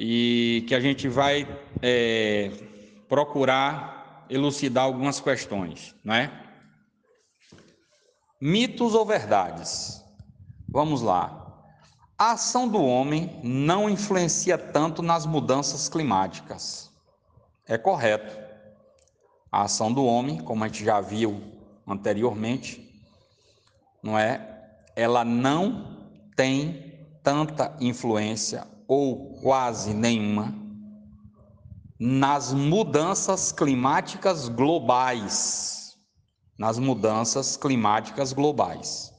e 0.00 0.64
que 0.68 0.76
a 0.76 0.80
gente 0.80 1.08
vai 1.08 1.44
é, 1.82 2.52
procurar 3.08 4.24
elucidar 4.30 4.84
algumas 4.84 5.18
questões, 5.18 5.92
não 6.04 6.14
é? 6.14 6.30
Mitos 8.40 8.94
ou 8.94 9.04
verdades? 9.04 10.00
Vamos 10.68 11.02
lá. 11.02 11.34
A 12.16 12.32
ação 12.32 12.68
do 12.68 12.80
homem 12.80 13.40
não 13.42 13.90
influencia 13.90 14.56
tanto 14.56 15.02
nas 15.02 15.26
mudanças 15.26 15.88
climáticas. 15.88 16.92
É 17.66 17.76
correto. 17.76 18.38
A 19.50 19.62
ação 19.62 19.92
do 19.92 20.04
homem, 20.04 20.38
como 20.38 20.62
a 20.62 20.68
gente 20.68 20.84
já 20.84 21.00
viu 21.00 21.42
anteriormente, 21.84 22.87
não 24.02 24.18
é? 24.18 24.70
Ela 24.94 25.24
não 25.24 26.08
tem 26.36 27.08
tanta 27.22 27.76
influência 27.80 28.66
ou 28.86 29.40
quase 29.40 29.92
nenhuma 29.92 30.54
nas 31.98 32.52
mudanças 32.52 33.50
climáticas 33.50 34.48
globais. 34.48 35.96
Nas 36.58 36.78
mudanças 36.78 37.56
climáticas 37.56 38.32
globais. 38.32 39.12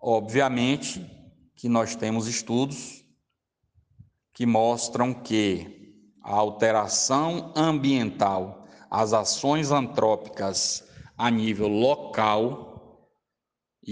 Obviamente 0.00 1.04
que 1.56 1.68
nós 1.68 1.96
temos 1.96 2.26
estudos 2.26 3.04
que 4.32 4.46
mostram 4.46 5.12
que 5.12 5.92
a 6.22 6.32
alteração 6.32 7.52
ambiental, 7.56 8.66
as 8.90 9.12
ações 9.12 9.72
antrópicas 9.72 10.84
a 11.16 11.30
nível 11.30 11.66
local, 11.66 12.67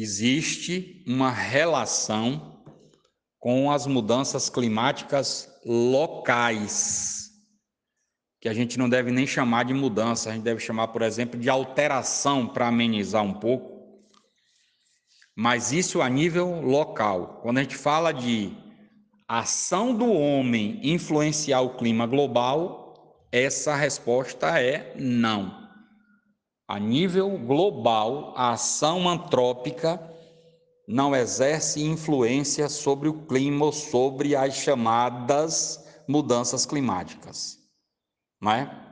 existe 0.01 1.03
uma 1.07 1.31
relação 1.31 2.63
com 3.39 3.71
as 3.71 3.87
mudanças 3.87 4.51
climáticas 4.51 5.49
locais, 5.65 7.31
que 8.41 8.49
a 8.49 8.53
gente 8.53 8.79
não 8.79 8.91
deve 8.91 9.11
nem 9.11 9.27
chamar 9.27 9.65
de 9.65 9.73
mudança, 9.73 10.29
a 10.29 10.35
gente 10.35 10.43
deve 10.43 10.61
chamar, 10.61 10.89
por 10.89 11.01
exemplo, 11.01 11.41
de 11.41 11.49
alteração 11.49 12.47
para 12.47 12.69
amenizar 12.69 13.23
um 13.23 13.33
pouco. 13.33 13.75
Mas 15.35 15.73
isso 15.73 16.03
a 16.03 16.09
nível 16.09 16.61
local. 16.61 17.41
Quando 17.43 17.59
a 17.59 17.63
gente 17.63 17.77
fala 17.77 18.13
de 18.13 18.53
ação 19.27 19.95
do 19.95 20.13
homem 20.13 20.79
influenciar 20.83 21.63
o 21.63 21.77
clima 21.77 22.07
global, 22.07 23.27
essa 23.33 23.75
resposta 23.75 24.61
é 24.61 24.95
não. 24.99 25.66
A 26.69 26.81
nível 26.81 27.39
global, 27.39 28.33
a 28.37 28.51
ação 28.51 29.09
antrópica 29.09 30.01
não 30.89 31.15
exerce 31.15 31.83
influência 31.83 32.69
sobre 32.69 33.09
o 33.09 33.27
clima 33.27 33.67
ou 33.67 33.73
sobre 33.73 34.35
as 34.35 34.55
chamadas 34.55 35.85
mudanças 36.09 36.67
climáticas. 36.67 37.59
Não 38.41 38.53
é? 38.53 38.83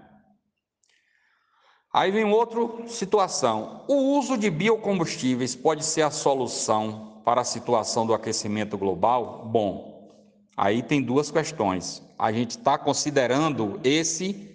Aí 1.92 2.10
vem 2.10 2.24
outra 2.24 2.88
situação. 2.88 3.84
O 3.88 4.18
uso 4.18 4.36
de 4.36 4.50
biocombustíveis 4.50 5.54
pode 5.54 5.84
ser 5.84 6.02
a 6.02 6.10
solução 6.10 7.22
para 7.24 7.40
a 7.40 7.44
situação 7.44 8.06
do 8.06 8.14
aquecimento 8.14 8.76
global? 8.76 9.48
Bom, 9.48 10.10
aí 10.56 10.82
tem 10.82 11.02
duas 11.02 11.30
questões. 11.30 12.02
A 12.18 12.32
gente 12.32 12.52
está 12.52 12.76
considerando 12.76 13.80
esse 13.84 14.53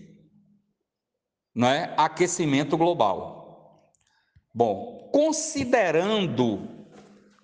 não 1.53 1.67
é, 1.67 1.93
aquecimento 1.97 2.77
global. 2.77 3.91
Bom, 4.53 5.09
considerando 5.11 6.67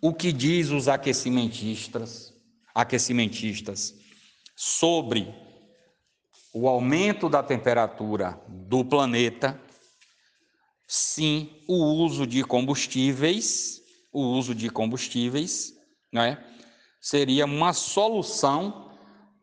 o 0.02 0.14
que 0.14 0.32
diz 0.32 0.70
os 0.70 0.88
aquecimentistas, 0.88 2.34
aquecimentistas 2.74 3.96
sobre 4.56 5.34
o 6.54 6.68
aumento 6.68 7.28
da 7.28 7.44
temperatura 7.44 8.40
do 8.48 8.86
planeta, 8.86 9.60
sim, 10.88 11.64
o 11.68 11.76
uso 11.76 12.26
de 12.26 12.44
combustíveis, 12.44 13.82
o 14.14 14.22
uso 14.22 14.56
de 14.56 14.70
combustíveis, 14.70 15.74
né, 16.14 16.44
seria 17.02 17.46
uma 17.46 17.74
solução 17.74 18.92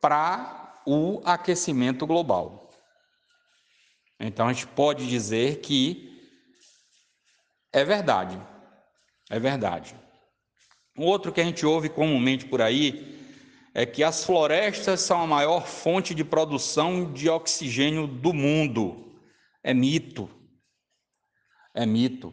para 0.00 0.82
o 0.86 1.20
aquecimento 1.24 2.06
global. 2.06 2.61
Então 4.24 4.46
a 4.46 4.52
gente 4.52 4.68
pode 4.68 5.08
dizer 5.08 5.60
que 5.60 6.08
é 7.72 7.84
verdade. 7.84 8.40
É 9.28 9.40
verdade. 9.40 9.96
Outro 10.96 11.32
que 11.32 11.40
a 11.40 11.44
gente 11.44 11.66
ouve 11.66 11.88
comumente 11.88 12.46
por 12.46 12.62
aí 12.62 13.20
é 13.74 13.84
que 13.84 14.04
as 14.04 14.24
florestas 14.24 15.00
são 15.00 15.22
a 15.22 15.26
maior 15.26 15.66
fonte 15.66 16.14
de 16.14 16.22
produção 16.22 17.12
de 17.12 17.28
oxigênio 17.28 18.06
do 18.06 18.32
mundo. 18.32 19.12
É 19.64 19.74
mito. 19.74 20.30
É 21.74 21.84
mito. 21.84 22.32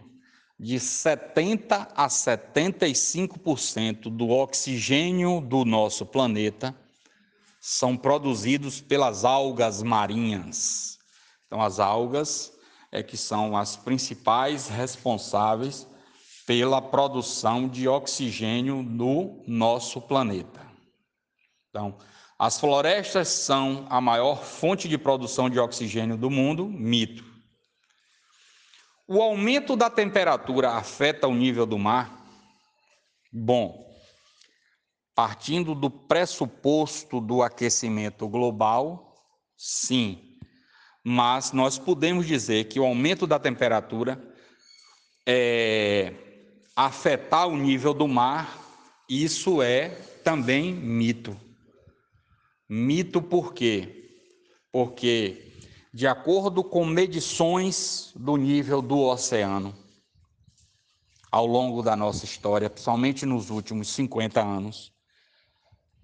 De 0.60 0.80
70 0.80 1.88
a 1.96 2.08
75% 2.08 4.16
do 4.16 4.30
oxigênio 4.30 5.42
do 5.42 5.66
nosso 5.66 6.06
planeta 6.06 6.80
são 7.60 7.98
produzidos 7.98 8.80
pelas 8.80 9.26
algas 9.26 9.82
marinhas. 9.82 10.99
Então, 11.50 11.64
as 11.64 11.80
algas 11.80 12.54
é 12.92 13.02
que 13.02 13.18
são 13.18 13.58
as 13.58 13.76
principais 13.76 14.68
responsáveis 14.68 15.88
pela 16.46 16.80
produção 16.80 17.68
de 17.68 17.88
oxigênio 17.88 18.84
no 18.84 19.44
nosso 19.48 20.00
planeta. 20.00 20.62
Então, 21.70 21.98
as 22.38 22.60
florestas 22.60 23.30
são 23.30 23.88
a 23.90 24.00
maior 24.00 24.44
fonte 24.44 24.88
de 24.88 24.96
produção 24.96 25.50
de 25.50 25.60
oxigênio 25.60 26.16
do 26.16 26.30
mundo, 26.30 26.68
mito. 26.68 27.26
O 29.08 29.20
aumento 29.20 29.76
da 29.76 29.90
temperatura 29.90 30.74
afeta 30.74 31.28
o 31.28 31.34
nível 31.34 31.66
do 31.66 31.80
mar? 31.80 32.26
Bom, 33.34 33.92
partindo 35.16 35.74
do 35.74 35.90
pressuposto 35.90 37.20
do 37.20 37.42
aquecimento 37.42 38.28
global, 38.28 39.16
sim. 39.58 40.29
Mas 41.04 41.52
nós 41.52 41.78
podemos 41.78 42.28
dizer 42.28 42.66
que 42.66 42.80
o 42.80 42.86
aumento 42.86 43.26
da 43.26 43.40
temperatura 43.40 44.22
é, 45.26 46.14
afetar 46.76 47.48
o 47.48 47.58
nível 47.58 47.94
do 47.94 48.08
mar, 48.08 48.60
isso 49.10 49.62
é 49.62 49.90
também 50.24 50.74
mito. 50.74 51.36
Mito 52.68 53.22
por 53.22 53.54
quê? 53.54 54.10
Porque, 54.72 55.54
de 55.94 56.06
acordo 56.06 56.64
com 56.64 56.86
medições 56.86 58.12
do 58.16 58.38
nível 58.38 58.82
do 58.82 59.00
oceano, 59.00 59.76
ao 61.32 61.46
longo 61.46 61.82
da 61.82 61.96
nossa 61.96 62.26
história, 62.26 62.70
principalmente 62.70 63.26
nos 63.26 63.50
últimos 63.50 63.90
50 63.90 64.42
anos, 64.42 64.92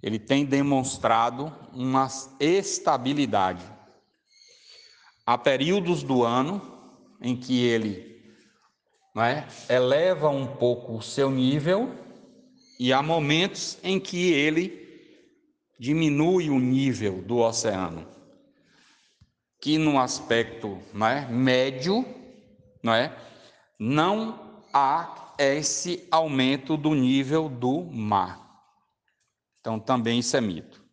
ele 0.01 0.19
tem 0.19 0.45
demonstrado 0.45 1.51
uma 1.73 2.07
estabilidade. 2.39 3.74
Há 5.25 5.37
períodos 5.37 6.03
do 6.03 6.23
ano 6.23 6.61
em 7.21 7.35
que 7.35 7.65
ele 7.65 8.23
é, 9.17 9.47
eleva 9.73 10.29
um 10.29 10.45
pouco 10.45 10.95
o 10.97 11.01
seu 11.01 11.31
nível 11.31 11.89
e 12.79 12.91
há 12.91 13.01
momentos 13.01 13.77
em 13.81 13.99
que 13.99 14.31
ele 14.31 14.85
diminui 15.79 16.49
o 16.49 16.59
nível 16.59 17.21
do 17.21 17.37
oceano, 17.37 18.07
que 19.61 19.77
no 19.77 19.99
aspecto 19.99 20.77
não 20.93 21.07
é, 21.07 21.27
médio 21.27 22.05
não, 22.83 22.93
é, 22.93 23.17
não 23.79 24.61
há 24.71 25.33
esse 25.39 26.07
aumento 26.11 26.77
do 26.77 26.93
nível 26.93 27.49
do 27.49 27.81
mar. 27.83 28.39
Então, 29.59 29.79
também 29.79 30.19
isso 30.19 30.37
é 30.37 30.41
mito. 30.41 30.84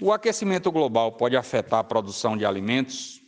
O 0.00 0.12
aquecimento 0.12 0.70
global 0.70 1.12
pode 1.12 1.38
afetar 1.38 1.80
a 1.80 1.84
produção 1.84 2.36
de 2.36 2.44
alimentos? 2.44 3.18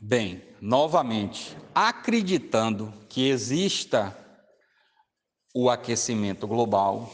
Bem, 0.00 0.42
novamente, 0.62 1.54
acreditando 1.74 2.90
que 3.06 3.28
exista 3.28 4.16
o 5.54 5.68
aquecimento 5.68 6.46
global, 6.46 7.12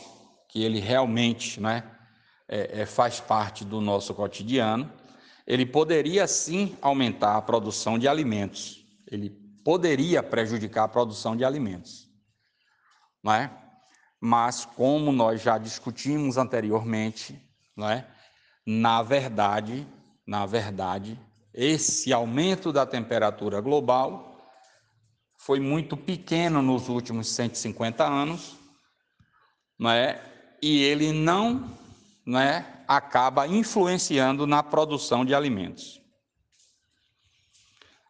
que 0.49 0.62
ele 0.62 0.78
realmente 0.78 1.61
né, 1.61 1.82
é, 2.47 2.82
é, 2.82 2.86
faz 2.86 3.18
parte 3.18 3.64
do 3.64 3.80
nosso 3.80 4.14
cotidiano, 4.14 4.91
ele 5.45 5.66
poderia 5.66 6.24
sim 6.28 6.78
aumentar 6.80 7.36
a 7.36 7.43
produção 7.43 7.99
de 7.99 8.07
alimentos, 8.07 8.86
ele 9.11 9.30
poderia 9.64 10.22
prejudicar 10.22 10.84
a 10.84 10.89
produção 10.89 11.36
de 11.36 11.45
alimentos, 11.45 12.09
não 13.20 13.32
é? 13.32 13.51
Mas 14.20 14.64
como 14.64 15.11
nós 15.11 15.43
já 15.43 15.59
discutimos 15.59 16.36
anteriormente, 16.36 17.36
não 17.76 17.91
é? 17.91 18.07
Na 18.70 19.02
verdade, 19.02 19.86
na 20.26 20.44
verdade, 20.44 21.18
esse 21.54 22.12
aumento 22.12 22.70
da 22.70 22.84
temperatura 22.84 23.62
global 23.62 24.46
foi 25.38 25.58
muito 25.58 25.96
pequeno 25.96 26.60
nos 26.60 26.90
últimos 26.90 27.28
150 27.28 28.04
anos, 28.04 28.58
não 29.78 29.88
é? 29.88 30.22
e 30.62 30.82
ele 30.82 31.14
não 31.14 31.78
né, 32.26 32.84
acaba 32.86 33.48
influenciando 33.48 34.46
na 34.46 34.62
produção 34.62 35.24
de 35.24 35.34
alimentos. 35.34 36.02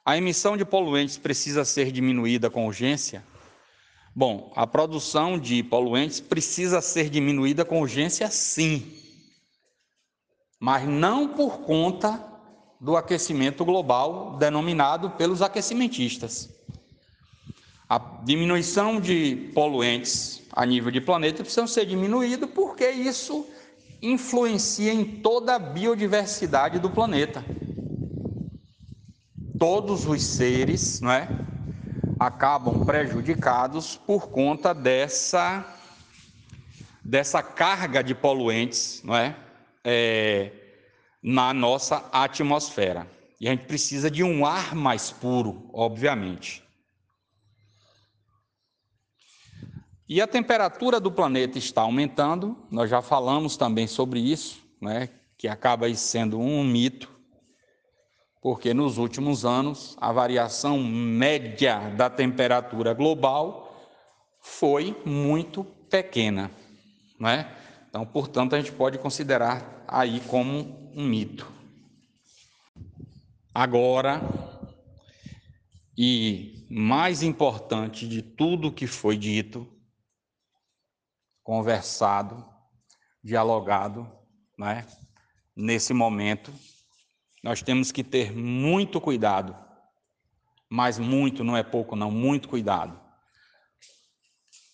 A 0.05 0.19
emissão 0.19 0.57
de 0.57 0.65
poluentes 0.65 1.17
precisa 1.17 1.65
ser 1.65 1.93
diminuída 1.93 2.51
com 2.51 2.67
urgência? 2.67 3.25
Bom, 4.13 4.53
a 4.57 4.67
produção 4.67 5.39
de 5.39 5.63
poluentes 5.63 6.19
precisa 6.19 6.81
ser 6.81 7.09
diminuída 7.09 7.65
com 7.65 7.81
urgência, 7.81 8.29
sim, 8.29 9.08
mas 10.59 10.87
não 10.89 11.29
por 11.29 11.61
conta 11.61 12.25
do 12.81 12.97
aquecimento 12.97 13.65
global 13.65 14.37
denominado 14.39 15.11
pelos 15.11 15.43
aquecimentistas. 15.43 16.51
A 17.89 17.99
diminuição 18.23 19.01
de 19.01 19.51
poluentes 19.55 20.43
a 20.53 20.67
nível 20.67 20.91
de 20.91 21.01
planeta 21.01 21.43
precisam 21.43 21.67
ser 21.67 21.87
diminuídos 21.87 22.51
porque 22.51 22.91
isso 22.91 23.47
influencia 24.03 24.93
em 24.93 25.05
toda 25.05 25.55
a 25.55 25.59
biodiversidade 25.59 26.79
do 26.79 26.91
planeta. 26.91 27.45
Todos 29.59 30.07
os 30.07 30.23
seres, 30.23 31.01
não 31.01 31.11
é, 31.11 31.29
acabam 32.19 32.85
prejudicados 32.85 33.97
por 33.97 34.29
conta 34.29 34.75
dessa 34.75 35.75
dessa 37.03 37.43
carga 37.43 38.05
de 38.05 38.15
poluentes, 38.15 39.01
não 39.03 39.17
é, 39.17 39.35
é 39.89 40.53
na 41.23 41.53
nossa 41.53 42.09
atmosfera. 42.13 43.11
E 43.41 43.49
a 43.49 43.51
gente 43.51 43.67
precisa 43.67 44.11
de 44.11 44.23
um 44.23 44.45
ar 44.45 44.75
mais 44.75 45.11
puro, 45.11 45.71
obviamente. 45.73 46.63
E 50.09 50.21
a 50.21 50.27
temperatura 50.27 50.99
do 50.99 51.13
planeta 51.13 51.59
está 51.59 51.83
aumentando, 51.83 52.57
nós 52.71 52.89
já 52.89 53.03
falamos 53.03 53.57
também 53.57 53.87
sobre 53.87 54.21
isso, 54.21 54.63
né, 54.81 55.11
que 55.37 55.47
acaba 55.47 55.93
sendo 55.95 56.41
um 56.41 56.65
mito, 56.65 57.11
porque 58.41 58.73
nos 58.73 58.97
últimos 58.97 59.45
anos 59.45 59.97
a 60.01 60.11
variação 60.11 60.79
média 60.83 61.91
da 61.91 62.09
temperatura 62.09 62.95
global 62.95 63.87
foi 64.41 64.97
muito 65.05 65.63
pequena, 65.91 66.51
né? 67.21 67.55
Então, 67.89 68.05
portanto, 68.05 68.55
a 68.55 68.61
gente 68.61 68.73
pode 68.73 68.99
considerar 68.99 69.85
aí 69.89 70.21
como 70.29 70.91
um 70.95 71.07
mito. 71.07 71.51
Agora, 73.55 74.21
e 75.97 76.67
mais 76.71 77.23
importante 77.23 78.07
de 78.07 78.23
tudo 78.23 78.73
que 78.73 78.87
foi 78.87 79.17
dito, 79.17 79.67
conversado, 81.43 82.47
dialogado, 83.25 84.07
né? 84.57 84.87
Nesse 85.57 85.95
momento, 85.95 86.53
nós 87.43 87.63
temos 87.63 87.91
que 87.91 88.05
ter 88.05 88.33
muito 88.33 89.01
cuidado, 89.01 89.57
mas 90.69 90.99
muito 90.99 91.43
não 91.43 91.57
é 91.57 91.63
pouco, 91.63 91.97
não, 91.97 92.11
muito 92.11 92.49
cuidado, 92.49 93.01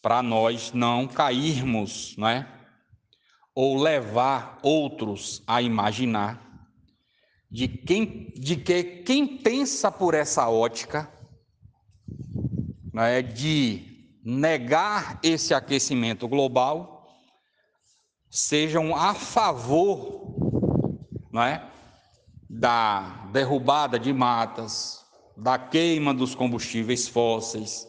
para 0.03 0.23
nós 0.23 0.73
não 0.73 1.07
cairmos, 1.07 2.17
né? 2.19 2.64
Ou 3.55 3.81
levar 3.81 4.59
outros 4.63 5.43
a 5.47 5.63
imaginar 5.63 6.69
de 7.51 7.69
quem, 7.69 8.33
de 8.37 8.57
que 8.57 8.83
quem 9.05 9.39
pensa 9.39 9.93
por 9.93 10.15
essa 10.15 10.49
ótica, 10.49 11.09
né? 12.93 13.23
De 13.23 14.19
negar 14.25 15.21
esse 15.23 15.55
aquecimento 15.55 16.27
global 16.27 17.09
sejam 18.31 18.97
a 18.97 19.15
favor 19.15 20.25
não 21.35 21.43
é, 21.43 21.69
da 22.49 23.29
derrubada 23.33 23.99
de 23.99 24.13
matas, 24.13 25.05
da 25.37 25.59
queima 25.59 26.15
dos 26.15 26.33
combustíveis 26.33 27.09
fósseis, 27.09 27.89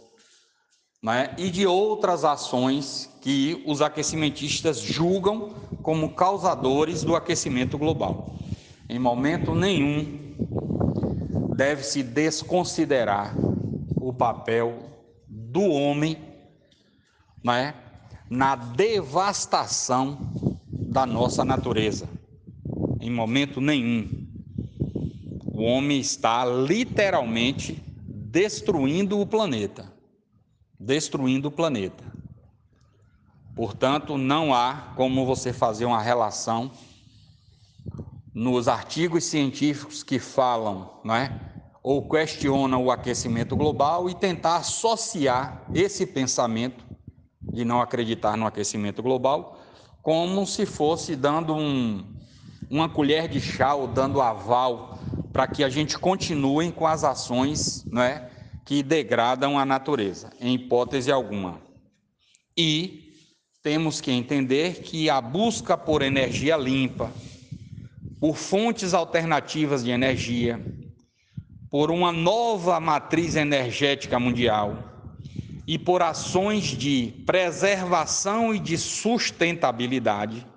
né, 1.06 1.36
e 1.38 1.51
de 1.51 1.68
outras 1.68 2.26
ações 2.26 3.08
que 3.22 3.64
os 3.68 3.80
aquecimentistas 3.80 4.80
julgam 4.80 5.53
como 5.84 6.16
causadores 6.16 7.03
do 7.03 7.16
aquecimento 7.16 7.78
global. 7.78 8.34
Em 8.89 8.97
momento 8.97 9.53
nenhum 9.53 10.34
deve-se 11.56 12.01
desconsiderar 12.01 13.36
o 14.01 14.12
papel 14.12 14.80
do 15.28 15.62
homem 15.62 16.18
né, 17.43 17.76
na 18.28 18.56
devastação 18.56 20.18
da 20.72 21.06
nossa 21.06 21.45
natureza. 21.45 22.10
Em 22.99 23.12
momento 23.12 23.62
nenhum. 23.62 24.10
O 25.53 25.62
homem 25.62 25.99
está 25.99 26.43
literalmente 26.45 27.80
destruindo 28.08 29.22
o 29.22 29.28
planeta. 29.28 29.94
Destruindo 30.86 31.47
o 31.47 31.51
planeta. 31.51 32.03
Portanto, 33.55 34.19
não 34.19 34.53
há 34.53 34.93
como 34.95 35.25
você 35.25 35.51
fazer 35.51 35.86
uma 35.86 35.99
relação 35.99 36.71
nos 38.31 38.67
artigos 38.67 39.23
científicos 39.23 40.03
que 40.03 40.19
falam, 40.19 40.99
não 41.03 41.15
é? 41.15 41.33
Ou 41.81 42.07
questionam 42.07 42.86
o 42.86 42.91
aquecimento 42.91 43.55
global 43.55 44.07
e 44.11 44.13
tentar 44.13 44.57
associar 44.57 45.71
esse 45.73 46.05
pensamento 46.05 46.86
de 47.51 47.65
não 47.65 47.81
acreditar 47.81 48.38
no 48.38 48.45
aquecimento 48.45 49.01
global 49.01 49.57
como 50.03 50.45
se 50.45 50.67
fosse 50.67 51.15
dando 51.15 51.55
um, 51.55 52.05
uma 52.69 52.88
colher 52.88 53.27
de 53.27 53.41
chá 53.41 53.73
ou 53.73 53.88
dando 53.88 54.21
aval 54.21 54.99
para 55.33 55.47
que 55.47 55.63
a 55.63 55.69
gente 55.69 55.97
continue 55.97 56.71
com 56.71 56.86
as 56.86 57.03
ações 57.03 57.88
não 57.89 58.03
é, 58.03 58.34
que 58.66 58.82
degradam 58.82 59.59
a 59.59 59.66
natureza, 59.66 60.32
em 60.41 60.55
hipótese 60.55 61.11
alguma. 61.11 61.61
E 62.57 63.13
temos 63.61 64.01
que 64.01 64.11
entender 64.11 64.82
que 64.82 65.09
a 65.09 65.22
busca 65.22 65.78
por 65.78 66.01
energia 66.01 66.57
limpa, 66.57 67.11
por 68.20 68.36
fontes 68.36 68.93
alternativas 68.93 69.84
de 69.84 69.91
energia, 69.91 70.59
por 71.70 71.91
uma 71.91 72.11
nova 72.11 72.80
matriz 72.80 73.36
energética 73.36 74.20
mundial 74.20 74.78
e 75.68 75.78
por 75.78 76.01
ações 76.01 76.66
de 76.66 77.13
preservação 77.26 78.53
e 78.53 78.59
de 78.59 78.78
sustentabilidade, 78.78 80.47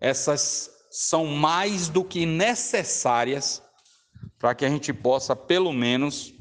essas 0.00 0.70
são 0.90 1.26
mais 1.26 1.88
do 1.88 2.04
que 2.04 2.26
necessárias 2.26 3.62
para 4.38 4.54
que 4.54 4.64
a 4.64 4.68
gente 4.68 4.92
possa, 4.92 5.34
pelo 5.34 5.72
menos, 5.72 6.33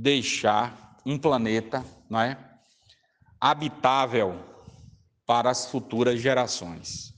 deixar 0.00 0.96
um 1.04 1.18
planeta 1.18 1.84
não 2.08 2.20
é, 2.20 2.38
habitável 3.40 4.38
para 5.26 5.50
as 5.50 5.66
futuras 5.66 6.20
gerações. 6.20 7.12